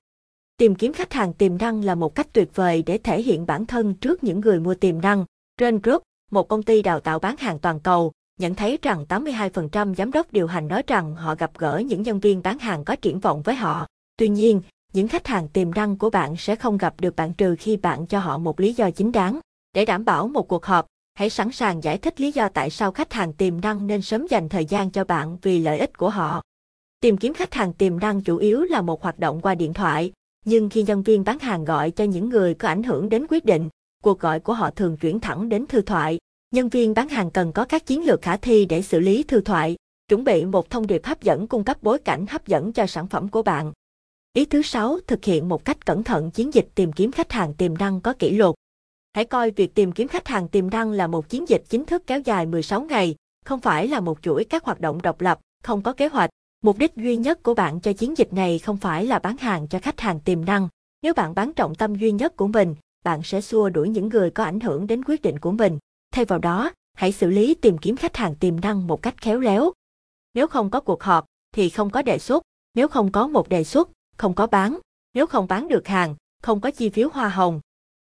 Tìm 0.62 0.74
kiếm 0.74 0.92
khách 0.92 1.12
hàng 1.12 1.32
tiềm 1.32 1.58
năng 1.58 1.84
là 1.84 1.94
một 1.94 2.14
cách 2.14 2.32
tuyệt 2.32 2.48
vời 2.54 2.82
để 2.86 2.98
thể 2.98 3.22
hiện 3.22 3.46
bản 3.46 3.66
thân 3.66 3.94
trước 3.94 4.24
những 4.24 4.40
người 4.40 4.60
mua 4.60 4.74
tiềm 4.74 5.00
năng. 5.00 5.24
Trên 5.58 5.80
Group, 5.80 6.02
một 6.30 6.48
công 6.48 6.62
ty 6.62 6.82
đào 6.82 7.00
tạo 7.00 7.18
bán 7.18 7.36
hàng 7.36 7.58
toàn 7.58 7.80
cầu, 7.80 8.12
nhận 8.40 8.54
thấy 8.54 8.78
rằng 8.82 9.04
82% 9.08 9.94
giám 9.94 10.12
đốc 10.12 10.32
điều 10.32 10.46
hành 10.46 10.68
nói 10.68 10.82
rằng 10.86 11.14
họ 11.14 11.34
gặp 11.34 11.50
gỡ 11.58 11.82
những 11.86 12.02
nhân 12.02 12.20
viên 12.20 12.42
bán 12.42 12.58
hàng 12.58 12.84
có 12.84 12.96
triển 12.96 13.20
vọng 13.20 13.42
với 13.42 13.54
họ. 13.54 13.86
Tuy 14.16 14.28
nhiên, 14.28 14.60
những 14.92 15.08
khách 15.08 15.26
hàng 15.26 15.48
tiềm 15.48 15.74
năng 15.74 15.98
của 15.98 16.10
bạn 16.10 16.36
sẽ 16.36 16.56
không 16.56 16.78
gặp 16.78 16.94
được 17.00 17.16
bạn 17.16 17.32
trừ 17.34 17.56
khi 17.58 17.76
bạn 17.76 18.06
cho 18.06 18.18
họ 18.18 18.38
một 18.38 18.60
lý 18.60 18.72
do 18.72 18.90
chính 18.90 19.12
đáng. 19.12 19.40
Để 19.74 19.84
đảm 19.84 20.04
bảo 20.04 20.28
một 20.28 20.48
cuộc 20.48 20.64
họp, 20.64 20.86
hãy 21.14 21.30
sẵn 21.30 21.52
sàng 21.52 21.82
giải 21.82 21.98
thích 21.98 22.20
lý 22.20 22.32
do 22.32 22.48
tại 22.48 22.70
sao 22.70 22.92
khách 22.92 23.12
hàng 23.12 23.32
tiềm 23.32 23.60
năng 23.60 23.86
nên 23.86 24.02
sớm 24.02 24.26
dành 24.26 24.48
thời 24.48 24.64
gian 24.64 24.90
cho 24.90 25.04
bạn 25.04 25.38
vì 25.42 25.58
lợi 25.58 25.78
ích 25.78 25.98
của 25.98 26.10
họ. 26.10 26.42
Tìm 27.00 27.16
kiếm 27.16 27.34
khách 27.34 27.54
hàng 27.54 27.72
tiềm 27.72 27.98
năng 27.98 28.20
chủ 28.20 28.36
yếu 28.36 28.62
là 28.62 28.82
một 28.82 29.02
hoạt 29.02 29.18
động 29.18 29.40
qua 29.40 29.54
điện 29.54 29.72
thoại, 29.72 30.12
nhưng 30.44 30.68
khi 30.68 30.82
nhân 30.82 31.02
viên 31.02 31.24
bán 31.24 31.38
hàng 31.38 31.64
gọi 31.64 31.90
cho 31.90 32.04
những 32.04 32.28
người 32.28 32.54
có 32.54 32.68
ảnh 32.68 32.82
hưởng 32.82 33.08
đến 33.08 33.26
quyết 33.28 33.44
định, 33.44 33.68
cuộc 34.02 34.20
gọi 34.20 34.40
của 34.40 34.52
họ 34.52 34.70
thường 34.70 34.96
chuyển 34.96 35.20
thẳng 35.20 35.48
đến 35.48 35.66
thư 35.66 35.82
thoại. 35.82 36.18
Nhân 36.50 36.68
viên 36.68 36.94
bán 36.94 37.08
hàng 37.08 37.30
cần 37.30 37.52
có 37.52 37.64
các 37.64 37.86
chiến 37.86 38.04
lược 38.04 38.22
khả 38.22 38.36
thi 38.36 38.64
để 38.64 38.82
xử 38.82 39.00
lý 39.00 39.22
thư 39.22 39.40
thoại, 39.40 39.76
chuẩn 40.08 40.24
bị 40.24 40.44
một 40.44 40.70
thông 40.70 40.86
điệp 40.86 41.04
hấp 41.04 41.22
dẫn 41.22 41.46
cung 41.46 41.64
cấp 41.64 41.82
bối 41.82 41.98
cảnh 41.98 42.26
hấp 42.28 42.46
dẫn 42.46 42.72
cho 42.72 42.86
sản 42.86 43.08
phẩm 43.08 43.28
của 43.28 43.42
bạn. 43.42 43.72
Ý 44.32 44.44
thứ 44.44 44.62
sáu, 44.62 44.98
thực 45.06 45.24
hiện 45.24 45.48
một 45.48 45.64
cách 45.64 45.86
cẩn 45.86 46.04
thận 46.04 46.30
chiến 46.30 46.54
dịch 46.54 46.68
tìm 46.74 46.92
kiếm 46.92 47.12
khách 47.12 47.32
hàng 47.32 47.54
tiềm 47.54 47.78
năng 47.78 48.00
có 48.00 48.12
kỷ 48.18 48.30
luật. 48.30 48.54
Hãy 49.14 49.24
coi 49.24 49.50
việc 49.50 49.74
tìm 49.74 49.92
kiếm 49.92 50.08
khách 50.08 50.28
hàng 50.28 50.48
tiềm 50.48 50.70
năng 50.70 50.92
là 50.92 51.06
một 51.06 51.28
chiến 51.28 51.48
dịch 51.48 51.64
chính 51.68 51.84
thức 51.84 52.02
kéo 52.06 52.20
dài 52.20 52.46
16 52.46 52.82
ngày, 52.82 53.14
không 53.44 53.60
phải 53.60 53.88
là 53.88 54.00
một 54.00 54.18
chuỗi 54.22 54.44
các 54.44 54.64
hoạt 54.64 54.80
động 54.80 55.02
độc 55.02 55.20
lập, 55.20 55.40
không 55.62 55.82
có 55.82 55.92
kế 55.92 56.08
hoạch. 56.08 56.30
Mục 56.62 56.78
đích 56.78 56.96
duy 56.96 57.16
nhất 57.16 57.42
của 57.42 57.54
bạn 57.54 57.80
cho 57.80 57.92
chiến 57.92 58.18
dịch 58.18 58.32
này 58.32 58.58
không 58.58 58.76
phải 58.76 59.06
là 59.06 59.18
bán 59.18 59.36
hàng 59.36 59.68
cho 59.68 59.78
khách 59.78 60.00
hàng 60.00 60.20
tiềm 60.20 60.44
năng. 60.44 60.68
Nếu 61.02 61.14
bạn 61.14 61.34
bán 61.34 61.52
trọng 61.52 61.74
tâm 61.74 61.94
duy 61.94 62.12
nhất 62.12 62.36
của 62.36 62.46
mình, 62.46 62.74
bạn 63.04 63.22
sẽ 63.22 63.40
xua 63.40 63.68
đuổi 63.68 63.88
những 63.88 64.08
người 64.08 64.30
có 64.30 64.44
ảnh 64.44 64.60
hưởng 64.60 64.86
đến 64.86 65.04
quyết 65.04 65.22
định 65.22 65.38
của 65.38 65.50
mình. 65.50 65.78
Thay 66.12 66.24
vào 66.24 66.38
đó, 66.38 66.72
hãy 66.94 67.12
xử 67.12 67.30
lý 67.30 67.54
tìm 67.54 67.78
kiếm 67.78 67.96
khách 67.96 68.16
hàng 68.16 68.34
tiềm 68.34 68.60
năng 68.60 68.86
một 68.86 69.02
cách 69.02 69.14
khéo 69.16 69.40
léo. 69.40 69.72
Nếu 70.34 70.46
không 70.46 70.70
có 70.70 70.80
cuộc 70.80 71.02
họp, 71.02 71.24
thì 71.54 71.70
không 71.70 71.90
có 71.90 72.02
đề 72.02 72.18
xuất. 72.18 72.42
Nếu 72.74 72.88
không 72.88 73.12
có 73.12 73.26
một 73.26 73.48
đề 73.48 73.64
xuất, 73.64 73.90
không 74.16 74.34
có 74.34 74.46
bán. 74.46 74.78
Nếu 75.14 75.26
không 75.26 75.48
bán 75.48 75.68
được 75.68 75.88
hàng, 75.88 76.14
không 76.42 76.60
có 76.60 76.70
chi 76.70 76.88
phiếu 76.88 77.08
hoa 77.12 77.28
hồng. 77.28 77.60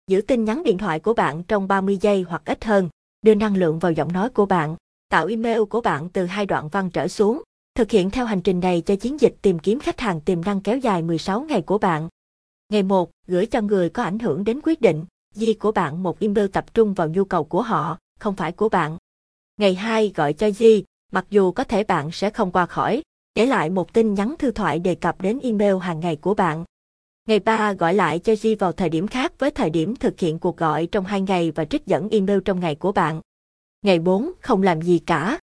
Giữ 0.07 0.21
tin 0.21 0.45
nhắn 0.45 0.63
điện 0.63 0.79
thoại 0.79 1.01
của 1.01 1.15
bạn 1.15 1.43
trong 1.43 1.69
30 1.69 1.99
giây 2.01 2.25
hoặc 2.29 2.43
ít 2.45 2.65
hơn. 2.65 2.89
Đưa 3.23 3.35
năng 3.35 3.57
lượng 3.57 3.79
vào 3.79 3.93
giọng 3.93 4.13
nói 4.13 4.31
của 4.31 4.47
bạn. 4.47 4.77
Tạo 5.09 5.27
email 5.27 5.63
của 5.65 5.81
bạn 5.81 6.09
từ 6.09 6.27
hai 6.27 6.47
đoạn 6.47 6.69
văn 6.69 6.91
trở 6.91 7.09
xuống. 7.09 7.43
Thực 7.79 7.91
hiện 7.91 8.11
theo 8.11 8.27
hành 8.27 8.41
trình 8.41 8.61
này 8.61 8.83
cho 8.87 8.97
chiến 8.97 9.21
dịch 9.21 9.35
tìm 9.43 9.59
kiếm 9.59 9.81
khách 9.81 10.01
hàng 10.01 10.21
tiềm 10.21 10.45
năng 10.45 10.61
kéo 10.61 10.79
dài 10.79 11.03
16 11.03 11.41
ngày 11.41 11.63
của 11.63 11.79
bạn. 11.79 12.09
Ngày 12.69 12.83
1, 12.83 13.11
gửi 13.27 13.47
cho 13.47 13.61
người 13.61 13.91
có 13.91 14.03
ảnh 14.03 14.19
hưởng 14.19 14.45
đến 14.45 14.61
quyết 14.63 14.81
định, 14.81 15.05
di 15.35 15.55
của 15.55 15.73
bạn 15.73 16.03
một 16.03 16.21
email 16.21 16.47
tập 16.47 16.75
trung 16.75 16.95
vào 16.95 17.09
nhu 17.09 17.25
cầu 17.25 17.45
của 17.45 17.63
họ, 17.63 17.99
không 18.21 18.37
phải 18.37 18.53
của 18.53 18.69
bạn. 18.69 18.97
Ngày 19.57 19.75
2, 19.75 20.13
gọi 20.15 20.33
cho 20.33 20.51
di, 20.51 20.85
mặc 21.13 21.27
dù 21.31 21.53
có 21.53 21.65
thể 21.65 21.85
bạn 21.85 22.11
sẽ 22.13 22.31
không 22.31 22.53
qua 22.53 22.67
khỏi, 22.67 23.03
để 23.35 23.47
lại 23.47 23.71
một 23.71 23.93
tin 23.93 24.15
nhắn 24.15 24.35
thư 24.39 24.51
thoại 24.51 24.79
đề 24.79 24.95
cập 24.95 25.21
đến 25.21 25.39
email 25.43 25.77
hàng 25.81 26.01
ngày 26.01 26.17
của 26.17 26.35
bạn. 26.35 26.65
Ngày 27.29 27.39
3 27.39 27.73
gọi 27.73 27.95
lại 27.95 28.19
cho 28.19 28.37
di 28.37 28.55
vào 28.55 28.73
thời 28.73 28.89
điểm 28.89 29.07
khác 29.07 29.33
với 29.39 29.51
thời 29.51 29.71
điểm 29.71 29.97
thực 29.97 30.21
hiện 30.21 30.39
cuộc 30.39 30.57
gọi 30.57 30.87
trong 30.87 31.05
2 31.05 31.21
ngày 31.21 31.51
và 31.51 31.65
trích 31.65 31.87
dẫn 31.87 32.09
email 32.09 32.39
trong 32.45 32.61
ngày 32.61 32.75
của 32.75 32.93
bạn. 32.93 33.21
Ngày 33.83 33.99
4 33.99 34.33
không 34.41 34.63
làm 34.63 34.83
gì 34.83 34.99
cả. 34.99 35.39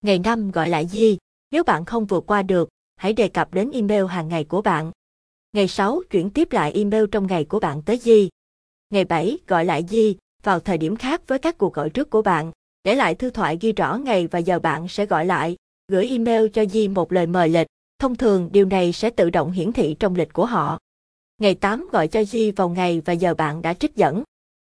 Ngày 0.00 0.18
5 0.18 0.50
gọi 0.50 0.68
lại 0.68 0.86
di 0.86 1.18
nếu 1.50 1.64
bạn 1.64 1.84
không 1.84 2.06
vượt 2.06 2.24
qua 2.26 2.42
được, 2.42 2.68
hãy 2.96 3.12
đề 3.12 3.28
cập 3.28 3.54
đến 3.54 3.70
email 3.70 4.04
hàng 4.04 4.28
ngày 4.28 4.44
của 4.44 4.62
bạn. 4.62 4.90
Ngày 5.52 5.68
6 5.68 6.02
chuyển 6.10 6.30
tiếp 6.30 6.52
lại 6.52 6.72
email 6.72 7.04
trong 7.12 7.26
ngày 7.26 7.44
của 7.44 7.60
bạn 7.60 7.82
tới 7.82 7.98
Di. 7.98 8.28
Ngày 8.90 9.04
7 9.04 9.38
gọi 9.46 9.64
lại 9.64 9.84
Di 9.88 10.16
vào 10.42 10.60
thời 10.60 10.78
điểm 10.78 10.96
khác 10.96 11.22
với 11.26 11.38
các 11.38 11.58
cuộc 11.58 11.74
gọi 11.74 11.90
trước 11.90 12.10
của 12.10 12.22
bạn. 12.22 12.52
Để 12.84 12.94
lại 12.94 13.14
thư 13.14 13.30
thoại 13.30 13.58
ghi 13.60 13.72
rõ 13.72 13.96
ngày 13.96 14.26
và 14.26 14.38
giờ 14.38 14.58
bạn 14.58 14.88
sẽ 14.88 15.06
gọi 15.06 15.26
lại, 15.26 15.56
gửi 15.88 16.08
email 16.08 16.48
cho 16.48 16.64
Di 16.64 16.88
một 16.88 17.12
lời 17.12 17.26
mời 17.26 17.48
lịch. 17.48 17.66
Thông 17.98 18.16
thường 18.16 18.48
điều 18.52 18.66
này 18.66 18.92
sẽ 18.92 19.10
tự 19.10 19.30
động 19.30 19.52
hiển 19.52 19.72
thị 19.72 19.96
trong 20.00 20.14
lịch 20.14 20.32
của 20.32 20.46
họ. 20.46 20.78
Ngày 21.38 21.54
8 21.54 21.88
gọi 21.92 22.08
cho 22.08 22.24
Di 22.24 22.50
vào 22.50 22.68
ngày 22.68 23.02
và 23.04 23.12
giờ 23.12 23.34
bạn 23.34 23.62
đã 23.62 23.74
trích 23.74 23.96
dẫn. 23.96 24.22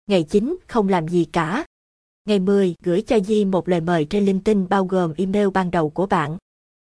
Ngày 0.07 0.23
9 0.23 0.57
không 0.67 0.89
làm 0.89 1.09
gì 1.09 1.25
cả. 1.25 1.65
Ngày 2.25 2.39
10 2.39 2.75
gửi 2.83 3.03
cho 3.03 3.21
Di 3.21 3.45
một 3.45 3.69
lời 3.69 3.81
mời 3.81 4.05
trên 4.05 4.25
LinkedIn 4.25 4.69
bao 4.69 4.85
gồm 4.85 5.15
email 5.17 5.49
ban 5.55 5.71
đầu 5.71 5.91
của 5.91 6.07
bạn. 6.07 6.37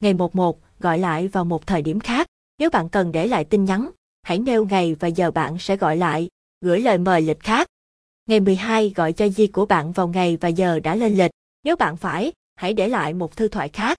Ngày 0.03 0.13
11 0.13 0.59
gọi 0.79 0.99
lại 0.99 1.27
vào 1.27 1.45
một 1.45 1.67
thời 1.67 1.81
điểm 1.81 1.99
khác. 1.99 2.27
Nếu 2.59 2.69
bạn 2.69 2.89
cần 2.89 3.11
để 3.11 3.27
lại 3.27 3.45
tin 3.45 3.65
nhắn, 3.65 3.89
hãy 4.23 4.39
nêu 4.39 4.65
ngày 4.65 4.95
và 4.99 5.07
giờ 5.07 5.31
bạn 5.31 5.57
sẽ 5.59 5.77
gọi 5.77 5.97
lại, 5.97 6.29
gửi 6.61 6.81
lời 6.81 6.97
mời 6.97 7.21
lịch 7.21 7.39
khác. 7.39 7.67
Ngày 8.25 8.39
12 8.39 8.93
gọi 8.95 9.13
cho 9.13 9.29
Di 9.29 9.47
của 9.47 9.65
bạn 9.65 9.91
vào 9.91 10.07
ngày 10.07 10.37
và 10.41 10.47
giờ 10.47 10.79
đã 10.79 10.95
lên 10.95 11.13
lịch. 11.13 11.31
Nếu 11.63 11.75
bạn 11.75 11.97
phải, 11.97 12.31
hãy 12.55 12.73
để 12.73 12.87
lại 12.87 13.13
một 13.13 13.35
thư 13.35 13.47
thoại 13.47 13.69
khác. 13.69 13.97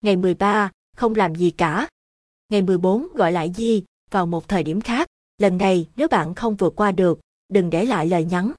Ngày 0.00 0.16
13, 0.16 0.70
không 0.96 1.14
làm 1.14 1.34
gì 1.34 1.50
cả. 1.50 1.88
Ngày 2.48 2.62
14 2.62 3.08
gọi 3.14 3.32
lại 3.32 3.52
Di, 3.56 3.84
vào 4.10 4.26
một 4.26 4.48
thời 4.48 4.62
điểm 4.62 4.80
khác. 4.80 5.08
Lần 5.38 5.58
này, 5.58 5.88
nếu 5.96 6.08
bạn 6.08 6.34
không 6.34 6.56
vượt 6.56 6.72
qua 6.76 6.92
được, 6.92 7.20
đừng 7.48 7.70
để 7.70 7.84
lại 7.84 8.06
lời 8.06 8.24
nhắn. 8.24 8.52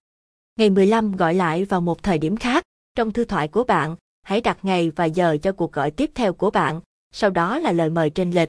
Ngày 0.56 0.69
15 0.69 1.15
gọi 1.15 1.33
lại 1.33 1.65
vào 1.65 1.81
một 1.81 2.03
thời 2.03 2.18
điểm 2.18 2.38
khác. 2.38 2.63
Trong 2.95 3.12
thư 3.12 3.25
thoại 3.25 3.47
của 3.47 3.63
bạn, 3.63 3.95
hãy 4.30 4.42
đặt 4.42 4.66
ngày 4.66 4.92
và 4.96 5.06
giờ 5.06 5.38
cho 5.42 5.52
cuộc 5.52 5.72
gọi 5.72 5.92
tiếp 5.92 6.12
theo 6.16 6.34
của 6.34 6.52
bạn, 6.52 6.81
sau 7.12 7.30
đó 7.30 7.60
là 7.60 7.72
lời 7.72 7.89
mời 7.89 8.10
trên 8.10 8.32
lịch. 8.32 8.48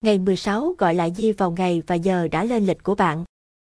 Ngày 0.00 0.18
16 0.18 0.74
gọi 0.78 0.94
lại 0.94 1.12
Di 1.16 1.32
vào 1.32 1.50
ngày 1.50 1.82
và 1.86 1.94
giờ 1.94 2.28
đã 2.28 2.44
lên 2.44 2.66
lịch 2.66 2.82
của 2.82 2.94
bạn. 2.94 3.24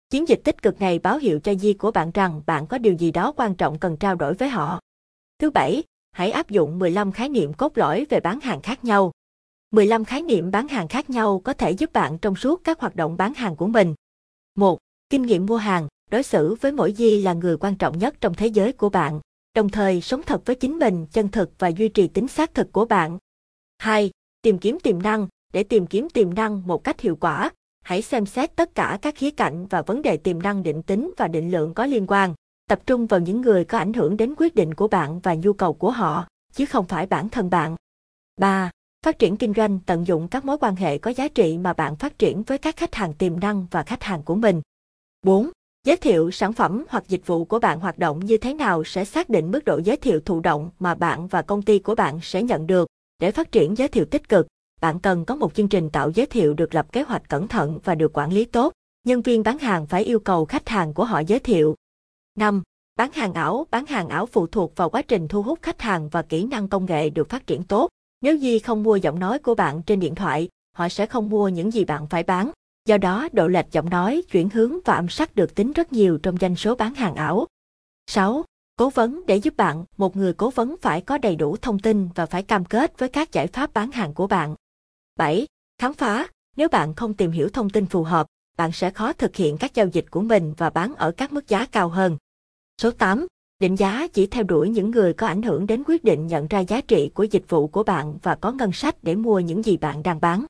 Chiến 0.10 0.27
dịch 0.27 0.41
tích 0.43 0.62
cực 0.62 0.79
này 0.79 1.00
báo 1.00 1.17
hiệu 1.17 1.39
cho 1.39 1.53
Di 1.53 1.74
của 1.74 1.91
bạn 1.91 2.12
rằng 2.12 2.41
bạn 2.45 2.67
có 2.67 2.77
điều 2.77 2.93
gì 2.93 3.12
đó 3.12 3.33
quan 3.38 3.55
trọng 3.55 3.79
cần 3.79 3.98
trao 3.98 4.15
đổi 4.15 4.33
với 4.33 4.50
họ. 4.50 4.79
Thứ 5.39 5.50
bảy, 5.50 5.83
hãy 6.12 6.31
áp 6.31 6.50
dụng 6.50 6.79
15 6.79 7.12
khái 7.12 7.29
niệm 7.29 7.53
cốt 7.53 7.77
lõi 7.77 8.05
về 8.10 8.19
bán 8.19 8.39
hàng 8.39 8.62
khác 8.62 8.86
nhau. 8.86 9.12
15 9.71 10.05
khái 10.05 10.21
niệm 10.21 10.51
bán 10.51 10.67
hàng 10.67 10.88
khác 10.88 11.10
nhau 11.10 11.41
có 11.43 11.53
thể 11.53 11.71
giúp 11.71 11.93
bạn 11.93 12.17
trong 12.17 12.36
suốt 12.36 12.62
các 12.63 12.79
hoạt 12.79 12.95
động 12.95 13.17
bán 13.17 13.33
hàng 13.33 13.55
của 13.55 13.67
mình. 13.67 13.95
1. 14.55 14.79
Kinh 15.10 15.21
nghiệm 15.21 15.45
mua 15.45 15.57
hàng, 15.57 15.88
đối 16.12 16.24
xử 16.24 16.55
với 16.62 16.71
mỗi 16.71 16.93
Di 16.93 17.21
là 17.21 17.33
người 17.33 17.57
quan 17.57 17.75
trọng 17.75 17.98
nhất 17.98 18.15
trong 18.21 18.33
thế 18.33 18.48
giới 18.48 18.71
của 18.71 18.89
bạn, 18.89 19.19
đồng 19.57 19.69
thời 19.69 20.01
sống 20.01 20.21
thật 20.25 20.41
với 20.45 20.55
chính 20.55 20.79
mình, 20.79 21.05
chân 21.11 21.29
thực 21.29 21.51
và 21.59 21.67
duy 21.67 21.89
trì 21.89 22.07
tính 22.07 22.27
xác 22.27 22.53
thực 22.53 22.71
của 22.71 22.85
bạn. 22.85 23.17
2. 23.77 24.11
Tìm 24.41 24.57
kiếm 24.57 24.77
tiềm 24.83 25.01
năng, 25.01 25.27
để 25.53 25.63
tìm 25.63 25.87
kiếm 25.87 26.09
tiềm 26.09 26.33
năng 26.33 26.67
một 26.67 26.83
cách 26.83 26.99
hiệu 26.99 27.15
quả, 27.15 27.51
hãy 27.83 28.01
xem 28.01 28.25
xét 28.25 28.55
tất 28.55 28.75
cả 28.75 28.99
các 29.01 29.15
khía 29.15 29.31
cạnh 29.31 29.67
và 29.67 29.81
vấn 29.81 30.01
đề 30.01 30.17
tiềm 30.17 30.41
năng 30.41 30.63
định 30.63 30.83
tính 30.83 31.11
và 31.17 31.27
định 31.27 31.51
lượng 31.51 31.73
có 31.73 31.85
liên 31.85 32.05
quan. 32.07 32.33
Tập 32.69 32.79
trung 32.85 33.07
vào 33.07 33.19
những 33.19 33.41
người 33.41 33.65
có 33.65 33.77
ảnh 33.77 33.93
hưởng 33.93 34.17
đến 34.17 34.33
quyết 34.37 34.55
định 34.55 34.73
của 34.73 34.87
bạn 34.87 35.19
và 35.19 35.35
nhu 35.35 35.53
cầu 35.53 35.73
của 35.73 35.91
họ, 35.91 36.27
chứ 36.53 36.65
không 36.65 36.85
phải 36.85 37.05
bản 37.05 37.29
thân 37.29 37.49
bạn. 37.49 37.75
3. 38.37 38.71
Phát 39.05 39.19
triển 39.19 39.37
kinh 39.37 39.53
doanh 39.53 39.79
tận 39.85 40.07
dụng 40.07 40.27
các 40.27 40.45
mối 40.45 40.57
quan 40.57 40.75
hệ 40.75 40.97
có 40.97 41.11
giá 41.11 41.27
trị 41.27 41.57
mà 41.57 41.73
bạn 41.73 41.95
phát 41.95 42.19
triển 42.19 42.43
với 42.43 42.57
các 42.57 42.77
khách 42.77 42.95
hàng 42.95 43.13
tiềm 43.13 43.39
năng 43.39 43.67
và 43.71 43.83
khách 43.83 44.03
hàng 44.03 44.23
của 44.23 44.35
mình. 44.35 44.61
4. 45.25 45.49
Giới 45.88 45.98
thiệu 45.98 46.32
sản 46.32 46.53
phẩm 46.53 46.86
hoặc 46.89 47.03
dịch 47.08 47.27
vụ 47.27 47.46
của 47.46 47.60
bạn 47.60 47.79
hoạt 47.79 48.00
động 48.00 48.20
như 48.20 48.38
thế 48.38 48.53
nào 48.53 48.84
sẽ 48.84 49.06
xác 49.06 49.29
định 49.29 49.51
mức 49.51 49.65
độ 49.65 49.82
giới 49.84 49.98
thiệu 49.98 50.20
thụ 50.25 50.39
động 50.39 50.70
mà 50.79 50.96
bạn 50.96 51.27
và 51.27 51.41
công 51.41 51.62
ty 51.62 51.79
của 51.79 51.96
bạn 51.96 52.20
sẽ 52.22 52.44
nhận 52.44 52.67
được. 52.67 52.88
Để 53.20 53.32
phát 53.32 53.51
triển 53.51 53.77
giới 53.77 53.88
thiệu 53.88 54.06
tích 54.06 54.29
cực, 54.29 54.48
bạn 54.82 55.00
cần 55.00 55.25
có 55.25 55.36
một 55.36 55.53
chương 55.53 55.67
trình 55.67 55.89
tạo 55.89 56.12
giới 56.12 56.25
thiệu 56.25 56.53
được 56.53 56.75
lập 56.75 56.91
kế 56.91 57.01
hoạch 57.01 57.29
cẩn 57.29 57.48
thận 57.48 57.79
và 57.84 57.96
được 57.96 58.17
quản 58.17 58.34
lý 58.34 58.46
tốt. 58.46 58.74
Nhân 59.03 59.22
viên 59.22 59.44
bán 59.44 59.58
hàng 59.58 59.88
phải 59.88 60.03
yêu 60.03 60.20
cầu 60.20 60.46
khách 60.46 60.70
hàng 60.70 60.94
của 60.94 61.06
họ 61.06 61.20
giới 61.20 61.39
thiệu. 61.39 61.75
5. 62.36 62.63
Bán 62.96 63.12
hàng 63.13 63.34
ảo 63.34 63.67
Bán 63.72 63.86
hàng 63.86 64.10
ảo 64.10 64.25
phụ 64.25 64.48
thuộc 64.48 64.75
vào 64.75 64.89
quá 64.89 65.01
trình 65.01 65.27
thu 65.27 65.41
hút 65.41 65.60
khách 65.62 65.82
hàng 65.82 66.10
và 66.10 66.22
kỹ 66.22 66.44
năng 66.44 66.67
công 66.67 66.86
nghệ 66.86 67.10
được 67.10 67.29
phát 67.29 67.48
triển 67.48 67.63
tốt. 67.63 67.89
Nếu 68.22 68.36
gì 68.36 68.60
không 68.60 68.84
mua 68.84 68.96
giọng 68.96 69.20
nói 69.20 69.39
của 69.39 69.56
bạn 69.56 69.82
trên 69.82 70.00
điện 70.00 70.15
thoại, 70.15 70.50
họ 70.75 70.89
sẽ 70.89 71.06
không 71.06 71.29
mua 71.29 71.50
những 71.50 71.72
gì 71.72 71.86
bạn 71.86 72.08
phải 72.08 72.24
bán. 72.24 72.51
Do 72.88 72.98
đó, 72.98 73.29
độ 73.34 73.48
lệch 73.48 73.72
giọng 73.72 73.89
nói, 73.89 74.24
chuyển 74.32 74.50
hướng 74.50 74.77
và 74.86 74.96
âm 74.96 75.10
sắc 75.10 75.36
được 75.36 75.56
tính 75.56 75.72
rất 75.72 75.94
nhiều 75.94 76.17
trong 76.24 76.38
doanh 76.38 76.56
số 76.56 76.75
bán 76.75 76.94
hàng 76.94 77.15
ảo. 77.15 77.48
6. 78.12 78.46
Cố 78.75 78.89
vấn 78.89 79.25
để 79.25 79.36
giúp 79.36 79.58
bạn, 79.58 79.86
một 79.98 80.15
người 80.15 80.34
cố 80.34 80.50
vấn 80.50 80.75
phải 80.82 81.01
có 81.01 81.17
đầy 81.17 81.36
đủ 81.36 81.58
thông 81.58 81.79
tin 81.79 82.10
và 82.15 82.25
phải 82.25 82.44
cam 82.44 82.65
kết 82.65 83.00
với 83.00 83.10
các 83.10 83.32
giải 83.32 83.48
pháp 83.48 83.74
bán 83.74 83.91
hàng 83.91 84.13
của 84.13 84.27
bạn. 84.27 84.56
7. 85.15 85.48
Khám 85.77 85.94
phá, 85.94 86.27
nếu 86.56 86.70
bạn 86.70 86.94
không 86.94 87.13
tìm 87.13 87.32
hiểu 87.32 87.50
thông 87.50 87.70
tin 87.70 87.86
phù 87.86 88.03
hợp, 88.03 88.27
bạn 88.58 88.72
sẽ 88.72 88.89
khó 88.89 89.13
thực 89.13 89.36
hiện 89.36 89.58
các 89.58 89.74
giao 89.74 89.88
dịch 89.88 90.06
của 90.12 90.22
mình 90.22 90.53
và 90.58 90.70
bán 90.70 90.96
ở 90.96 91.12
các 91.12 91.34
mức 91.34 91.48
giá 91.48 91.65
cao 91.65 91.89
hơn. 91.89 92.17
Số 92.82 92.91
8. 92.91 93.27
Định 93.60 93.75
giá 93.75 94.08
chỉ 94.08 94.27
theo 94.27 94.44
đuổi 94.44 94.70
những 94.70 94.91
người 94.91 95.13
có 95.13 95.27
ảnh 95.27 95.41
hưởng 95.41 95.67
đến 95.67 95.84
quyết 95.88 96.03
định 96.03 96.27
nhận 96.27 96.48
ra 96.48 96.60
giá 96.60 96.82
trị 96.82 97.12
của 97.13 97.24
dịch 97.24 97.50
vụ 97.50 97.67
của 97.67 97.84
bạn 97.84 98.17
và 98.24 98.36
có 98.36 98.51
ngân 98.51 98.72
sách 98.72 98.96
để 99.01 99.15
mua 99.15 99.39
những 99.39 99.63
gì 99.63 99.77
bạn 99.77 100.03
đang 100.03 100.22
bán. 100.22 100.46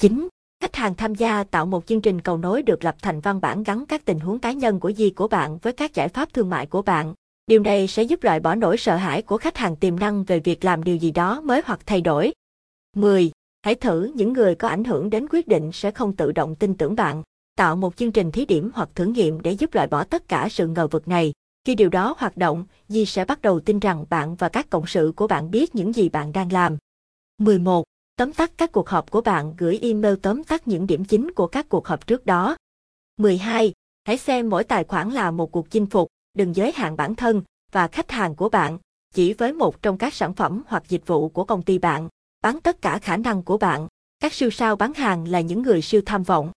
9. 0.00 0.28
Khách 0.60 0.76
hàng 0.76 0.94
tham 0.94 1.14
gia 1.14 1.44
tạo 1.44 1.66
một 1.66 1.86
chương 1.86 2.00
trình 2.00 2.20
cầu 2.20 2.38
nối 2.38 2.62
được 2.62 2.84
lập 2.84 2.96
thành 3.02 3.20
văn 3.20 3.40
bản 3.40 3.62
gắn 3.62 3.86
các 3.86 4.04
tình 4.04 4.20
huống 4.20 4.38
cá 4.38 4.52
nhân 4.52 4.80
của 4.80 4.92
di 4.92 5.10
của 5.10 5.28
bạn 5.28 5.58
với 5.58 5.72
các 5.72 5.94
giải 5.94 6.08
pháp 6.08 6.32
thương 6.32 6.50
mại 6.50 6.66
của 6.66 6.82
bạn. 6.82 7.14
Điều 7.46 7.62
này 7.62 7.86
sẽ 7.86 8.02
giúp 8.02 8.24
loại 8.24 8.40
bỏ 8.40 8.54
nỗi 8.54 8.76
sợ 8.76 8.96
hãi 8.96 9.22
của 9.22 9.38
khách 9.38 9.56
hàng 9.56 9.76
tiềm 9.76 9.98
năng 9.98 10.24
về 10.24 10.40
việc 10.40 10.64
làm 10.64 10.84
điều 10.84 10.96
gì 10.96 11.10
đó 11.10 11.40
mới 11.40 11.62
hoặc 11.64 11.80
thay 11.86 12.00
đổi. 12.00 12.32
10. 12.96 13.30
Hãy 13.62 13.74
thử 13.74 14.12
những 14.14 14.32
người 14.32 14.54
có 14.54 14.68
ảnh 14.68 14.84
hưởng 14.84 15.10
đến 15.10 15.26
quyết 15.30 15.48
định 15.48 15.70
sẽ 15.72 15.90
không 15.90 16.16
tự 16.16 16.32
động 16.32 16.54
tin 16.54 16.76
tưởng 16.76 16.94
bạn. 16.94 17.22
Tạo 17.56 17.76
một 17.76 17.96
chương 17.96 18.12
trình 18.12 18.30
thí 18.30 18.44
điểm 18.44 18.70
hoặc 18.74 18.88
thử 18.94 19.04
nghiệm 19.04 19.40
để 19.40 19.52
giúp 19.52 19.74
loại 19.74 19.86
bỏ 19.86 20.04
tất 20.04 20.28
cả 20.28 20.48
sự 20.50 20.66
ngờ 20.66 20.86
vực 20.86 21.08
này. 21.08 21.32
Khi 21.64 21.74
điều 21.74 21.88
đó 21.88 22.14
hoạt 22.18 22.36
động, 22.36 22.64
Di 22.88 23.04
sẽ 23.04 23.24
bắt 23.24 23.42
đầu 23.42 23.60
tin 23.60 23.78
rằng 23.78 24.04
bạn 24.10 24.34
và 24.34 24.48
các 24.48 24.70
cộng 24.70 24.86
sự 24.86 25.12
của 25.16 25.26
bạn 25.26 25.50
biết 25.50 25.74
những 25.74 25.92
gì 25.92 26.08
bạn 26.08 26.32
đang 26.32 26.52
làm. 26.52 26.76
11. 27.38 27.84
Tóm 28.16 28.32
tắt 28.32 28.52
các 28.56 28.72
cuộc 28.72 28.88
họp 28.88 29.10
của 29.10 29.20
bạn 29.20 29.54
gửi 29.58 29.78
email 29.82 30.14
tóm 30.22 30.44
tắt 30.44 30.68
những 30.68 30.86
điểm 30.86 31.04
chính 31.04 31.32
của 31.32 31.46
các 31.46 31.68
cuộc 31.68 31.86
họp 31.86 32.06
trước 32.06 32.26
đó. 32.26 32.56
12. 33.16 33.72
Hãy 34.04 34.18
xem 34.18 34.48
mỗi 34.48 34.64
tài 34.64 34.84
khoản 34.84 35.10
là 35.10 35.30
một 35.30 35.52
cuộc 35.52 35.70
chinh 35.70 35.86
phục, 35.86 36.08
đừng 36.34 36.56
giới 36.56 36.72
hạn 36.72 36.96
bản 36.96 37.14
thân 37.14 37.42
và 37.72 37.88
khách 37.88 38.10
hàng 38.10 38.34
của 38.34 38.48
bạn 38.48 38.78
chỉ 39.14 39.32
với 39.32 39.52
một 39.52 39.82
trong 39.82 39.98
các 39.98 40.14
sản 40.14 40.34
phẩm 40.34 40.62
hoặc 40.66 40.82
dịch 40.88 41.06
vụ 41.06 41.28
của 41.28 41.44
công 41.44 41.62
ty 41.62 41.78
bạn. 41.78 42.08
Bán 42.42 42.60
tất 42.60 42.82
cả 42.82 42.98
khả 42.98 43.16
năng 43.16 43.42
của 43.42 43.58
bạn. 43.58 43.88
Các 44.20 44.32
siêu 44.32 44.50
sao 44.50 44.76
bán 44.76 44.94
hàng 44.94 45.28
là 45.28 45.40
những 45.40 45.62
người 45.62 45.82
siêu 45.82 46.00
tham 46.06 46.22
vọng. 46.22 46.52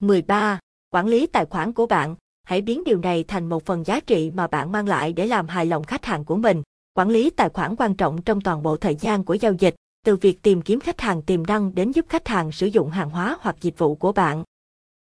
13. 0.00 0.58
Quản 0.90 1.06
lý 1.06 1.26
tài 1.26 1.44
khoản 1.44 1.72
của 1.72 1.86
bạn. 1.86 2.16
Hãy 2.42 2.60
biến 2.60 2.84
điều 2.84 2.98
này 2.98 3.24
thành 3.24 3.48
một 3.48 3.66
phần 3.66 3.84
giá 3.84 4.00
trị 4.00 4.30
mà 4.34 4.46
bạn 4.46 4.72
mang 4.72 4.88
lại 4.88 5.12
để 5.12 5.26
làm 5.26 5.48
hài 5.48 5.66
lòng 5.66 5.84
khách 5.84 6.04
hàng 6.04 6.24
của 6.24 6.36
mình. 6.36 6.62
Quản 6.94 7.08
lý 7.08 7.30
tài 7.30 7.48
khoản 7.48 7.76
quan 7.76 7.94
trọng 7.94 8.22
trong 8.22 8.40
toàn 8.40 8.62
bộ 8.62 8.76
thời 8.76 8.94
gian 8.94 9.24
của 9.24 9.34
giao 9.34 9.52
dịch, 9.52 9.74
từ 10.04 10.16
việc 10.16 10.42
tìm 10.42 10.62
kiếm 10.62 10.80
khách 10.80 11.00
hàng 11.00 11.22
tiềm 11.22 11.46
năng 11.46 11.74
đến 11.74 11.92
giúp 11.92 12.06
khách 12.08 12.28
hàng 12.28 12.52
sử 12.52 12.66
dụng 12.66 12.90
hàng 12.90 13.10
hóa 13.10 13.36
hoặc 13.40 13.56
dịch 13.60 13.78
vụ 13.78 13.94
của 13.94 14.12
bạn. 14.12 14.44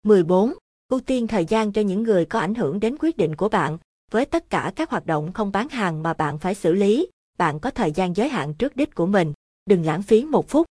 14. 0.02 0.52
Ưu 0.88 1.00
tiên 1.00 1.26
thời 1.26 1.44
gian 1.44 1.72
cho 1.72 1.82
những 1.82 2.02
người 2.02 2.24
có 2.24 2.38
ảnh 2.38 2.54
hưởng 2.54 2.80
đến 2.80 2.96
quyết 3.00 3.16
định 3.16 3.36
của 3.36 3.48
bạn. 3.48 3.78
Với 4.10 4.24
tất 4.24 4.50
cả 4.50 4.72
các 4.76 4.90
hoạt 4.90 5.06
động 5.06 5.32
không 5.32 5.52
bán 5.52 5.68
hàng 5.68 6.02
mà 6.02 6.14
bạn 6.14 6.38
phải 6.38 6.54
xử 6.54 6.72
lý, 6.72 7.08
bạn 7.38 7.60
có 7.60 7.70
thời 7.70 7.92
gian 7.92 8.16
giới 8.16 8.28
hạn 8.28 8.54
trước 8.54 8.76
đích 8.76 8.94
của 8.94 9.06
mình. 9.06 9.32
Đừng 9.66 9.84
lãng 9.84 10.02
phí 10.02 10.24
một 10.24 10.48
phút. 10.48 10.66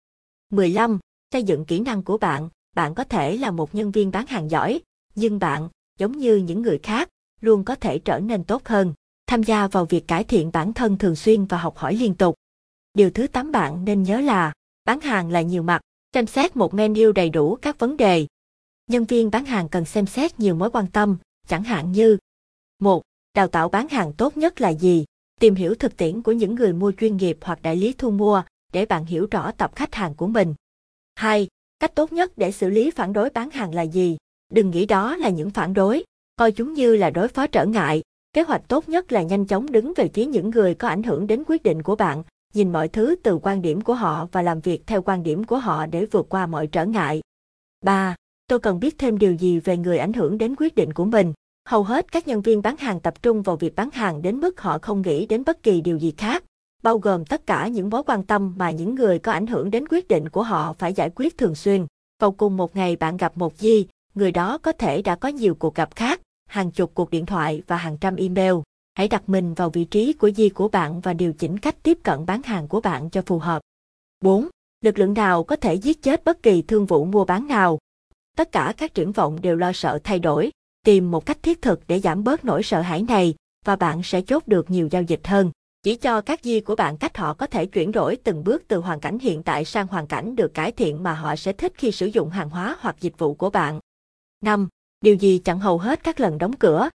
15. 0.51 0.99
Xây 1.33 1.43
dựng 1.43 1.65
kỹ 1.65 1.81
năng 1.81 2.03
của 2.03 2.19
bạn. 2.19 2.49
Bạn 2.77 2.95
có 2.95 3.05
thể 3.05 3.37
là 3.37 3.51
một 3.51 3.75
nhân 3.75 3.91
viên 3.91 4.11
bán 4.11 4.27
hàng 4.27 4.51
giỏi, 4.51 4.81
nhưng 5.15 5.39
bạn, 5.39 5.69
giống 5.99 6.19
như 6.19 6.37
những 6.37 6.63
người 6.63 6.79
khác, 6.83 7.09
luôn 7.41 7.65
có 7.65 7.75
thể 7.75 7.99
trở 7.99 8.21
nên 8.21 8.45
tốt 8.45 8.63
hơn. 8.65 8.95
Tham 9.27 9.43
gia 9.43 9.69
vào 9.69 9.85
việc 9.85 10.09
cải 10.09 10.25
thiện 10.25 10.51
bản 10.53 10.73
thân 10.73 10.99
thường 10.99 11.17
xuyên 11.17 11.45
và 11.45 11.59
học 11.59 11.77
hỏi 11.77 11.95
liên 11.95 12.15
tục. 12.15 12.35
Điều 12.97 13.11
thứ 13.11 13.27
8 13.27 13.53
bạn 13.53 13.85
nên 13.85 14.03
nhớ 14.03 14.21
là, 14.21 14.53
bán 14.85 15.01
hàng 15.01 15.31
là 15.31 15.41
nhiều 15.41 15.63
mặt, 15.63 15.81
xem 16.15 16.27
xét 16.27 16.57
một 16.57 16.75
menu 16.75 17.13
đầy 17.13 17.31
đủ 17.31 17.57
các 17.63 17.79
vấn 17.79 17.97
đề. 17.97 18.27
Nhân 18.87 19.05
viên 19.05 19.31
bán 19.31 19.45
hàng 19.45 19.69
cần 19.69 19.85
xem 19.85 20.07
xét 20.07 20.41
nhiều 20.41 20.55
mối 20.55 20.71
quan 20.71 20.87
tâm, 20.87 21.17
chẳng 21.49 21.63
hạn 21.63 21.93
như 21.93 22.19
một 22.79 23.03
Đào 23.35 23.49
tạo 23.49 23.69
bán 23.69 23.89
hàng 23.89 24.13
tốt 24.13 24.37
nhất 24.37 24.61
là 24.61 24.69
gì? 24.69 25.05
Tìm 25.41 25.55
hiểu 25.55 25.75
thực 25.75 25.97
tiễn 25.97 26.23
của 26.23 26.33
những 26.33 26.55
người 26.55 26.73
mua 26.73 26.93
chuyên 26.93 27.17
nghiệp 27.17 27.39
hoặc 27.41 27.63
đại 27.63 27.77
lý 27.77 27.93
thu 27.99 28.11
mua 28.11 28.43
để 28.73 28.87
bạn 28.87 29.05
hiểu 29.05 29.27
rõ 29.31 29.53
tập 29.53 29.73
khách 29.77 29.95
hàng 29.95 30.15
của 30.15 30.27
mình. 30.27 30.55
2. 31.15 31.49
Cách 31.79 31.95
tốt 31.95 32.13
nhất 32.13 32.33
để 32.39 32.53
xử 32.53 32.71
lý 32.71 32.91
phản 32.91 33.13
đối 33.13 33.31
bán 33.31 33.51
hàng 33.51 33.75
là 33.75 33.83
gì? 33.83 34.17
Đừng 34.53 34.71
nghĩ 34.71 34.87
đó 34.87 35.17
là 35.17 35.29
những 35.29 35.51
phản 35.51 35.75
đối, 35.75 36.05
coi 36.37 36.53
chúng 36.53 36.75
như 36.75 36.97
là 36.97 37.11
đối 37.11 37.29
phó 37.29 37.47
trở 37.47 37.65
ngại. 37.65 38.03
Kế 38.33 38.43
hoạch 38.43 38.69
tốt 38.69 38.89
nhất 38.89 39.13
là 39.13 39.23
nhanh 39.23 39.47
chóng 39.47 39.73
đứng 39.73 39.93
về 39.97 40.11
phía 40.15 40.27
những 40.27 40.51
người 40.51 40.75
có 40.75 40.89
ảnh 40.89 41.03
hưởng 41.03 41.27
đến 41.27 41.43
quyết 41.47 41.63
định 41.63 41.83
của 41.83 41.97
bạn, 41.97 42.23
nhìn 42.57 42.73
mọi 42.73 42.89
thứ 42.89 43.17
từ 43.23 43.39
quan 43.43 43.63
điểm 43.63 43.81
của 43.81 43.95
họ 43.95 44.27
và 44.33 44.43
làm 44.43 44.61
việc 44.61 44.87
theo 44.87 45.03
quan 45.03 45.23
điểm 45.23 45.45
của 45.45 45.59
họ 45.59 45.87
để 45.87 46.07
vượt 46.07 46.27
qua 46.29 46.47
mọi 46.47 46.67
trở 46.67 46.87
ngại. 46.87 47.21
3. 47.85 48.15
Tôi 48.47 48.59
cần 48.59 48.81
biết 48.81 48.99
thêm 48.99 49.19
điều 49.19 49.33
gì 49.33 49.61
về 49.61 49.77
người 49.77 49.99
ảnh 49.99 50.13
hưởng 50.13 50.39
đến 50.39 50.55
quyết 50.59 50.75
định 50.75 50.93
của 50.93 51.05
mình. 51.05 51.33
Hầu 51.69 51.83
hết 51.83 52.13
các 52.13 52.29
nhân 52.29 52.43
viên 52.43 52.63
bán 52.63 52.77
hàng 52.77 53.01
tập 53.01 53.23
trung 53.23 53.43
vào 53.43 53.57
việc 53.57 53.77
bán 53.77 53.91
hàng 53.93 54.23
đến 54.23 54.41
mức 54.41 54.61
họ 54.61 54.79
không 54.83 55.03
nghĩ 55.03 55.27
đến 55.27 55.43
bất 55.47 55.63
kỳ 55.63 55.81
điều 55.81 55.99
gì 55.99 56.15
khác, 56.17 56.45
bao 56.83 56.99
gồm 56.99 57.25
tất 57.25 57.47
cả 57.47 57.69
những 57.69 57.91
mối 57.91 58.03
quan 58.07 58.23
tâm 58.23 58.55
mà 58.57 58.71
những 58.71 58.95
người 58.95 59.19
có 59.19 59.33
ảnh 59.33 59.47
hưởng 59.47 59.71
đến 59.71 59.85
quyết 59.89 60.09
định 60.09 60.29
của 60.29 60.43
họ 60.43 60.73
phải 60.79 60.93
giải 60.93 61.11
quyết 61.15 61.39
thường 61.39 61.55
xuyên. 61.55 61.87
Vào 62.21 62.33
cùng 62.33 62.57
một 62.57 62.77
ngày 62.77 62.97
bạn 62.97 63.17
gặp 63.17 63.37
một 63.37 63.57
Di, 63.59 63.87
người 64.15 64.33
đó 64.33 64.59
có 64.59 64.73
thể 64.73 65.03
đã 65.03 65.17
có 65.17 65.29
nhiều 65.29 65.55
cuộc 65.55 65.75
gặp 65.75 65.97
khác, 65.97 66.21
hàng 66.49 66.71
chục 66.71 66.91
cuộc 66.95 67.11
điện 67.11 67.27
thoại 67.27 67.63
và 67.67 67.77
hàng 67.77 67.99
trăm 67.99 68.17
email. 68.17 68.55
Hãy 68.97 69.09
đặt 69.09 69.29
mình 69.29 69.55
vào 69.55 69.71
vị 69.71 69.85
trí 69.85 70.13
của 70.13 70.31
Di 70.31 70.49
của 70.49 70.69
bạn 70.69 71.01
và 71.01 71.13
điều 71.13 71.33
chỉnh 71.33 71.59
cách 71.59 71.77
tiếp 71.83 71.99
cận 72.03 72.27
bán 72.27 72.43
hàng 72.43 72.69
của 72.69 72.81
bạn 72.81 73.11
cho 73.11 73.23
phù 73.23 73.39
hợp. 73.39 73.63
4. 74.21 74.49
Lực 74.81 74.99
lượng 74.99 75.15
nào 75.15 75.45
có 75.45 75.57
thể 75.57 75.75
giết 75.75 76.03
chết 76.03 76.25
bất 76.25 76.43
kỳ 76.43 76.63
thương 76.63 76.87
vụ 76.87 77.05
mua 77.05 77.25
bán 77.25 77.47
nào? 77.47 77.79
Tất 78.37 78.53
cả 78.53 78.75
các 78.77 78.95
triển 78.95 79.13
vọng 79.13 79.39
đều 79.43 79.57
lo 79.57 79.73
sợ 79.73 79.99
thay 80.05 80.19
đổi, 80.19 80.51
tìm 80.85 81.11
một 81.11 81.27
cách 81.27 81.43
thiết 81.43 81.63
thực 81.63 81.81
để 81.87 82.01
giảm 82.01 82.25
bớt 82.25 82.45
nỗi 82.45 82.63
sợ 82.63 82.81
hãi 82.81 83.03
này 83.03 83.35
và 83.65 83.77
bạn 83.77 84.03
sẽ 84.03 84.21
chốt 84.23 84.49
được 84.49 84.71
nhiều 84.71 84.89
giao 84.91 85.03
dịch 85.03 85.27
hơn. 85.27 85.51
Chỉ 85.83 85.97
cho 85.97 86.21
các 86.21 86.41
di 86.43 86.61
của 86.61 86.77
bạn 86.77 86.97
cách 86.97 87.17
họ 87.17 87.35
có 87.35 87.47
thể 87.47 87.67
chuyển 87.67 87.93
đổi 87.93 88.17
từng 88.17 88.45
bước 88.45 88.63
từ 88.69 88.79
hoàn 88.79 89.01
cảnh 89.01 89.19
hiện 89.19 89.43
tại 89.43 89.65
sang 89.65 89.87
hoàn 89.87 90.07
cảnh 90.07 90.37
được 90.37 90.55
cải 90.55 90.73
thiện 90.73 91.03
mà 91.03 91.15
họ 91.15 91.37
sẽ 91.37 91.53
thích 91.53 91.73
khi 91.77 91.93
sử 91.93 92.07
dụng 92.07 92.31
hàng 92.31 92.51
hóa 92.51 92.77
hoặc 92.81 92.97
dịch 93.01 93.19
vụ 93.19 93.35
của 93.35 93.51
bạn. 93.51 93.81
5. 94.45 94.69
Điều 95.01 95.15
gì 95.15 95.39
chặn 95.39 95.59
hầu 95.59 95.79
hết 95.79 96.05
các 96.05 96.21
lần 96.21 96.39
đóng 96.39 96.53
cửa? 96.53 96.89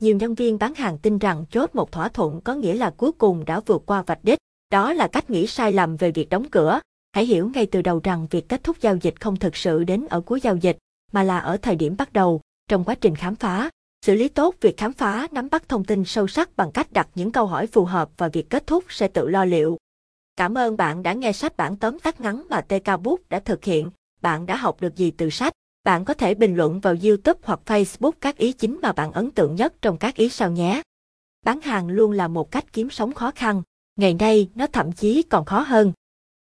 Nhiều 0.00 0.16
nhân 0.16 0.34
viên 0.34 0.58
bán 0.58 0.74
hàng 0.74 0.98
tin 0.98 1.18
rằng 1.18 1.44
chốt 1.50 1.74
một 1.74 1.92
thỏa 1.92 2.08
thuận 2.08 2.40
có 2.40 2.54
nghĩa 2.54 2.74
là 2.74 2.90
cuối 2.90 3.12
cùng 3.12 3.44
đã 3.44 3.60
vượt 3.60 3.82
qua 3.86 4.02
vạch 4.02 4.24
đích. 4.24 4.38
Đó 4.70 4.92
là 4.92 5.08
cách 5.08 5.30
nghĩ 5.30 5.46
sai 5.46 5.72
lầm 5.72 5.96
về 5.96 6.10
việc 6.10 6.28
đóng 6.28 6.50
cửa. 6.50 6.80
Hãy 7.12 7.26
hiểu 7.26 7.50
ngay 7.54 7.66
từ 7.66 7.82
đầu 7.82 8.00
rằng 8.04 8.26
việc 8.30 8.48
kết 8.48 8.64
thúc 8.64 8.76
giao 8.80 8.96
dịch 8.96 9.20
không 9.20 9.36
thực 9.36 9.56
sự 9.56 9.84
đến 9.84 10.06
ở 10.10 10.20
cuối 10.20 10.40
giao 10.40 10.56
dịch, 10.56 10.78
mà 11.12 11.22
là 11.22 11.38
ở 11.38 11.56
thời 11.56 11.76
điểm 11.76 11.96
bắt 11.96 12.12
đầu, 12.12 12.40
trong 12.68 12.84
quá 12.84 12.94
trình 12.94 13.16
khám 13.16 13.36
phá. 13.36 13.70
Xử 14.06 14.14
lý 14.14 14.28
tốt 14.28 14.54
việc 14.60 14.76
khám 14.76 14.92
phá, 14.92 15.28
nắm 15.32 15.48
bắt 15.50 15.68
thông 15.68 15.84
tin 15.84 16.04
sâu 16.04 16.26
sắc 16.26 16.56
bằng 16.56 16.72
cách 16.72 16.92
đặt 16.92 17.08
những 17.14 17.32
câu 17.32 17.46
hỏi 17.46 17.66
phù 17.66 17.84
hợp 17.84 18.10
và 18.16 18.28
việc 18.28 18.50
kết 18.50 18.66
thúc 18.66 18.84
sẽ 18.88 19.08
tự 19.08 19.28
lo 19.28 19.44
liệu. 19.44 19.78
Cảm 20.36 20.58
ơn 20.58 20.76
bạn 20.76 21.02
đã 21.02 21.12
nghe 21.12 21.32
sách 21.32 21.56
bản 21.56 21.76
tóm 21.76 21.98
tắt 21.98 22.20
ngắn 22.20 22.42
mà 22.50 22.60
TK 22.60 23.02
Book 23.02 23.28
đã 23.28 23.40
thực 23.40 23.64
hiện. 23.64 23.90
Bạn 24.22 24.46
đã 24.46 24.56
học 24.56 24.80
được 24.80 24.96
gì 24.96 25.10
từ 25.10 25.30
sách? 25.30 25.52
Bạn 25.84 26.04
có 26.04 26.14
thể 26.14 26.34
bình 26.34 26.56
luận 26.56 26.80
vào 26.80 26.94
YouTube 27.04 27.40
hoặc 27.42 27.60
Facebook 27.66 28.12
các 28.20 28.36
ý 28.36 28.52
chính 28.52 28.78
mà 28.82 28.92
bạn 28.92 29.12
ấn 29.12 29.30
tượng 29.30 29.54
nhất 29.54 29.74
trong 29.82 29.98
các 29.98 30.14
ý 30.14 30.28
sau 30.28 30.50
nhé. 30.50 30.82
Bán 31.44 31.60
hàng 31.60 31.88
luôn 31.88 32.12
là 32.12 32.28
một 32.28 32.50
cách 32.50 32.72
kiếm 32.72 32.90
sống 32.90 33.14
khó 33.14 33.30
khăn. 33.30 33.62
Ngày 33.96 34.14
nay, 34.14 34.50
nó 34.54 34.66
thậm 34.66 34.92
chí 34.92 35.22
còn 35.22 35.44
khó 35.44 35.60
hơn. 35.60 35.92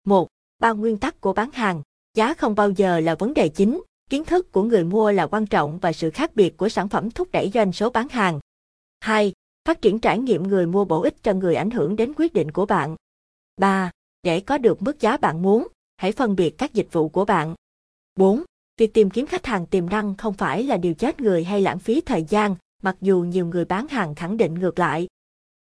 1. 0.05 0.29
Ba 0.59 0.73
nguyên 0.73 0.99
tắc 0.99 1.21
của 1.21 1.33
bán 1.33 1.51
hàng. 1.51 1.83
Giá 2.15 2.35
không 2.35 2.55
bao 2.55 2.71
giờ 2.71 3.01
là 3.01 3.15
vấn 3.15 3.35
đề 3.35 3.49
chính, 3.49 3.81
Kiến 4.11 4.25
thức 4.25 4.53
của 4.53 4.63
người 4.63 4.85
mua 4.85 5.13
là 5.13 5.27
quan 5.27 5.47
trọng 5.47 5.79
và 5.79 5.93
sự 5.93 6.11
khác 6.11 6.37
biệt 6.37 6.57
của 6.57 6.69
sản 6.69 6.89
phẩm 6.89 7.11
thúc 7.11 7.29
đẩy 7.33 7.51
doanh 7.55 7.73
số 7.73 7.91
bán 7.91 8.09
hàng. 8.09 8.41
2. 9.01 9.33
Phát 9.65 9.83
triển 9.83 9.99
trải 9.99 10.19
nghiệm 10.19 10.43
người 10.43 10.67
mua 10.67 10.85
bổ 10.85 11.03
ích 11.03 11.23
cho 11.23 11.33
người 11.33 11.55
ảnh 11.55 11.71
hưởng 11.71 11.97
đến 11.97 12.13
quyết 12.17 12.33
định 12.33 12.51
của 12.51 12.67
bạn. 12.67 12.97
3. 13.57 13.91
Để 14.23 14.41
có 14.41 14.59
được 14.59 14.83
mức 14.83 15.01
giá 15.01 15.17
bạn 15.17 15.43
muốn, 15.43 15.69
hãy 15.97 16.13
phân 16.13 16.37
biệt 16.37 16.51
các 16.59 16.73
dịch 16.73 16.89
vụ 16.93 17.09
của 17.09 17.25
bạn. 17.25 17.55
4. 18.17 18.43
Việc 18.77 18.95
tìm 18.95 19.11
kiếm 19.11 19.27
khách 19.27 19.47
hàng 19.47 19.67
tiềm 19.67 19.91
năng 19.91 20.17
không 20.17 20.35
phải 20.35 20.63
là 20.63 20.77
điều 20.77 20.95
chết 20.95 21.21
người 21.21 21.45
hay 21.45 21.61
lãng 21.61 21.79
phí 21.79 22.01
thời 22.01 22.25
gian, 22.25 22.57
mặc 22.83 22.97
dù 23.01 23.21
nhiều 23.21 23.47
người 23.47 23.65
bán 23.65 23.89
hàng 23.89 24.15
khẳng 24.15 24.37
định 24.37 24.55
ngược 24.55 24.79
lại. 24.79 25.09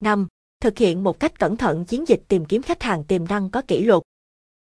5. 0.01 0.27
Thực 0.61 0.79
hiện 0.79 1.05
một 1.05 1.21
cách 1.21 1.39
cẩn 1.39 1.57
thận 1.57 1.85
chiến 1.85 2.09
dịch 2.09 2.23
tìm 2.29 2.45
kiếm 2.45 2.63
khách 2.63 2.83
hàng 2.83 3.05
tiềm 3.05 3.25
năng 3.29 3.51
có 3.51 3.63
kỷ 3.63 3.85
luật. 3.85 4.03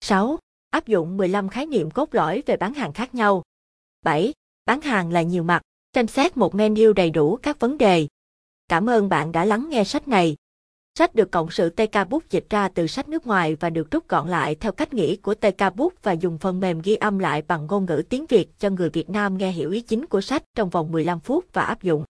6. 0.01 0.39
Áp 0.69 0.87
dụng 0.87 1.17
15 1.17 1.49
khái 1.49 1.65
niệm 1.65 1.91
cốt 1.91 2.15
lõi 2.15 2.43
về 2.45 2.57
bán 2.57 2.73
hàng 2.73 2.93
khác 2.93 3.15
nhau. 3.15 3.43
7. 4.01 4.33
Bán 4.65 4.81
hàng 4.81 5.11
là 5.11 5.21
nhiều 5.21 5.43
mặt, 5.43 5.61
xem 5.95 6.07
xét 6.07 6.37
một 6.37 6.55
menu 6.55 6.93
đầy 6.93 7.09
đủ 7.09 7.37
các 7.41 7.59
vấn 7.59 7.77
đề. 7.77 8.07
Cảm 8.67 8.89
ơn 8.89 9.09
bạn 9.09 9.31
đã 9.31 9.45
lắng 9.45 9.67
nghe 9.69 9.83
sách 9.83 10.07
này. 10.07 10.35
Sách 10.99 11.15
được 11.15 11.31
cộng 11.31 11.51
sự 11.51 11.69
TK 11.69 12.09
Book 12.09 12.29
dịch 12.29 12.45
ra 12.49 12.67
từ 12.67 12.87
sách 12.87 13.09
nước 13.09 13.27
ngoài 13.27 13.55
và 13.55 13.69
được 13.69 13.91
rút 13.91 14.07
gọn 14.07 14.29
lại 14.29 14.55
theo 14.55 14.71
cách 14.71 14.93
nghĩ 14.93 15.15
của 15.15 15.35
TK 15.35 15.75
Book 15.75 15.93
và 16.03 16.11
dùng 16.11 16.37
phần 16.37 16.59
mềm 16.59 16.81
ghi 16.81 16.95
âm 16.95 17.19
lại 17.19 17.41
bằng 17.41 17.67
ngôn 17.67 17.85
ngữ 17.85 18.03
tiếng 18.09 18.25
Việt 18.25 18.59
cho 18.59 18.69
người 18.69 18.89
Việt 18.89 19.09
Nam 19.09 19.37
nghe 19.37 19.51
hiểu 19.51 19.71
ý 19.71 19.81
chính 19.81 20.05
của 20.05 20.21
sách 20.21 20.43
trong 20.55 20.69
vòng 20.69 20.91
15 20.91 21.19
phút 21.19 21.45
và 21.53 21.61
áp 21.61 21.83
dụng. 21.83 22.03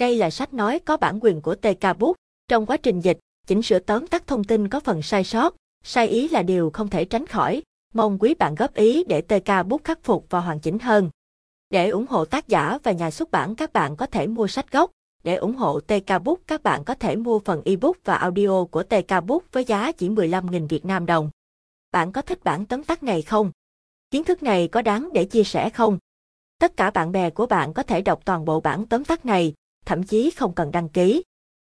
Đây 0.00 0.16
là 0.16 0.30
sách 0.30 0.54
nói 0.54 0.78
có 0.78 0.96
bản 0.96 1.18
quyền 1.22 1.40
của 1.40 1.54
TK 1.54 1.98
Book. 1.98 2.16
Trong 2.48 2.66
quá 2.66 2.76
trình 2.76 3.00
dịch, 3.00 3.18
chỉnh 3.46 3.62
sửa 3.62 3.78
tóm 3.78 4.06
tắt 4.06 4.26
thông 4.26 4.44
tin 4.44 4.68
có 4.68 4.80
phần 4.80 5.02
sai 5.02 5.24
sót, 5.24 5.54
sai 5.84 6.08
ý 6.08 6.28
là 6.28 6.42
điều 6.42 6.70
không 6.70 6.88
thể 6.88 7.04
tránh 7.04 7.26
khỏi. 7.26 7.62
Mong 7.94 8.18
quý 8.18 8.34
bạn 8.34 8.54
góp 8.54 8.74
ý 8.74 9.04
để 9.04 9.20
TK 9.20 9.66
Book 9.66 9.84
khắc 9.84 10.02
phục 10.02 10.26
và 10.30 10.40
hoàn 10.40 10.60
chỉnh 10.60 10.78
hơn. 10.78 11.10
Để 11.70 11.88
ủng 11.88 12.06
hộ 12.08 12.24
tác 12.24 12.48
giả 12.48 12.78
và 12.82 12.92
nhà 12.92 13.10
xuất 13.10 13.30
bản 13.30 13.54
các 13.54 13.72
bạn 13.72 13.96
có 13.96 14.06
thể 14.06 14.26
mua 14.26 14.46
sách 14.46 14.72
gốc, 14.72 14.90
để 15.24 15.36
ủng 15.36 15.56
hộ 15.56 15.80
TK 15.80 16.22
Book 16.24 16.38
các 16.46 16.62
bạn 16.62 16.84
có 16.84 16.94
thể 16.94 17.16
mua 17.16 17.38
phần 17.38 17.62
ebook 17.64 17.96
và 18.04 18.14
audio 18.14 18.64
của 18.64 18.82
TK 18.82 19.24
Book 19.26 19.42
với 19.52 19.64
giá 19.64 19.92
chỉ 19.92 20.08
15.000 20.08 20.68
Việt 20.68 20.84
Nam 20.84 21.06
đồng. 21.06 21.30
Bạn 21.92 22.12
có 22.12 22.22
thích 22.22 22.44
bản 22.44 22.66
tóm 22.66 22.84
tắt 22.84 23.02
này 23.02 23.22
không? 23.22 23.50
Kiến 24.10 24.24
thức 24.24 24.42
này 24.42 24.68
có 24.68 24.82
đáng 24.82 25.08
để 25.12 25.24
chia 25.24 25.44
sẻ 25.44 25.70
không? 25.70 25.98
Tất 26.58 26.76
cả 26.76 26.90
bạn 26.90 27.12
bè 27.12 27.30
của 27.30 27.46
bạn 27.46 27.74
có 27.74 27.82
thể 27.82 28.02
đọc 28.02 28.20
toàn 28.24 28.44
bộ 28.44 28.60
bản 28.60 28.86
tóm 28.86 29.04
tắt 29.04 29.26
này, 29.26 29.54
thậm 29.86 30.02
chí 30.02 30.30
không 30.30 30.54
cần 30.54 30.70
đăng 30.70 30.88
ký. 30.88 31.22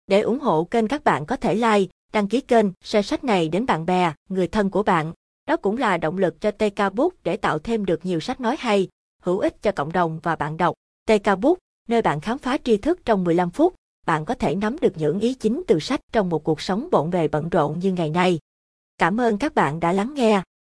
Để 0.06 0.20
ủng 0.20 0.40
hộ 0.40 0.64
kênh 0.64 0.88
các 0.88 1.04
bạn 1.04 1.26
có 1.26 1.36
thể 1.36 1.54
like, 1.54 1.92
đăng 2.12 2.28
ký 2.28 2.40
kênh, 2.40 2.66
share 2.84 3.02
sách 3.02 3.24
này 3.24 3.48
đến 3.48 3.66
bạn 3.66 3.86
bè, 3.86 4.12
người 4.28 4.48
thân 4.48 4.70
của 4.70 4.82
bạn. 4.82 5.12
Đó 5.46 5.56
cũng 5.56 5.76
là 5.76 5.96
động 5.96 6.18
lực 6.18 6.40
cho 6.40 6.50
TK 6.50 6.94
Book 6.94 7.12
để 7.24 7.36
tạo 7.36 7.58
thêm 7.58 7.84
được 7.84 8.06
nhiều 8.06 8.20
sách 8.20 8.40
nói 8.40 8.56
hay, 8.58 8.88
hữu 9.22 9.38
ích 9.38 9.62
cho 9.62 9.72
cộng 9.72 9.92
đồng 9.92 10.20
và 10.22 10.36
bạn 10.36 10.56
đọc. 10.56 10.74
TK 11.06 11.38
Book, 11.40 11.58
nơi 11.92 12.02
bạn 12.02 12.20
khám 12.20 12.38
phá 12.38 12.58
tri 12.64 12.76
thức 12.76 13.00
trong 13.04 13.24
15 13.24 13.50
phút, 13.50 13.74
bạn 14.06 14.24
có 14.24 14.34
thể 14.34 14.54
nắm 14.54 14.76
được 14.80 14.92
những 14.96 15.20
ý 15.20 15.34
chính 15.34 15.62
từ 15.66 15.80
sách 15.80 16.00
trong 16.12 16.28
một 16.28 16.44
cuộc 16.44 16.60
sống 16.60 16.88
bộn 16.92 17.10
bề 17.10 17.28
bận 17.28 17.48
rộn 17.48 17.78
như 17.78 17.92
ngày 17.92 18.10
nay. 18.10 18.38
Cảm 18.98 19.20
ơn 19.20 19.38
các 19.38 19.54
bạn 19.54 19.80
đã 19.80 19.92
lắng 19.92 20.14
nghe. 20.14 20.42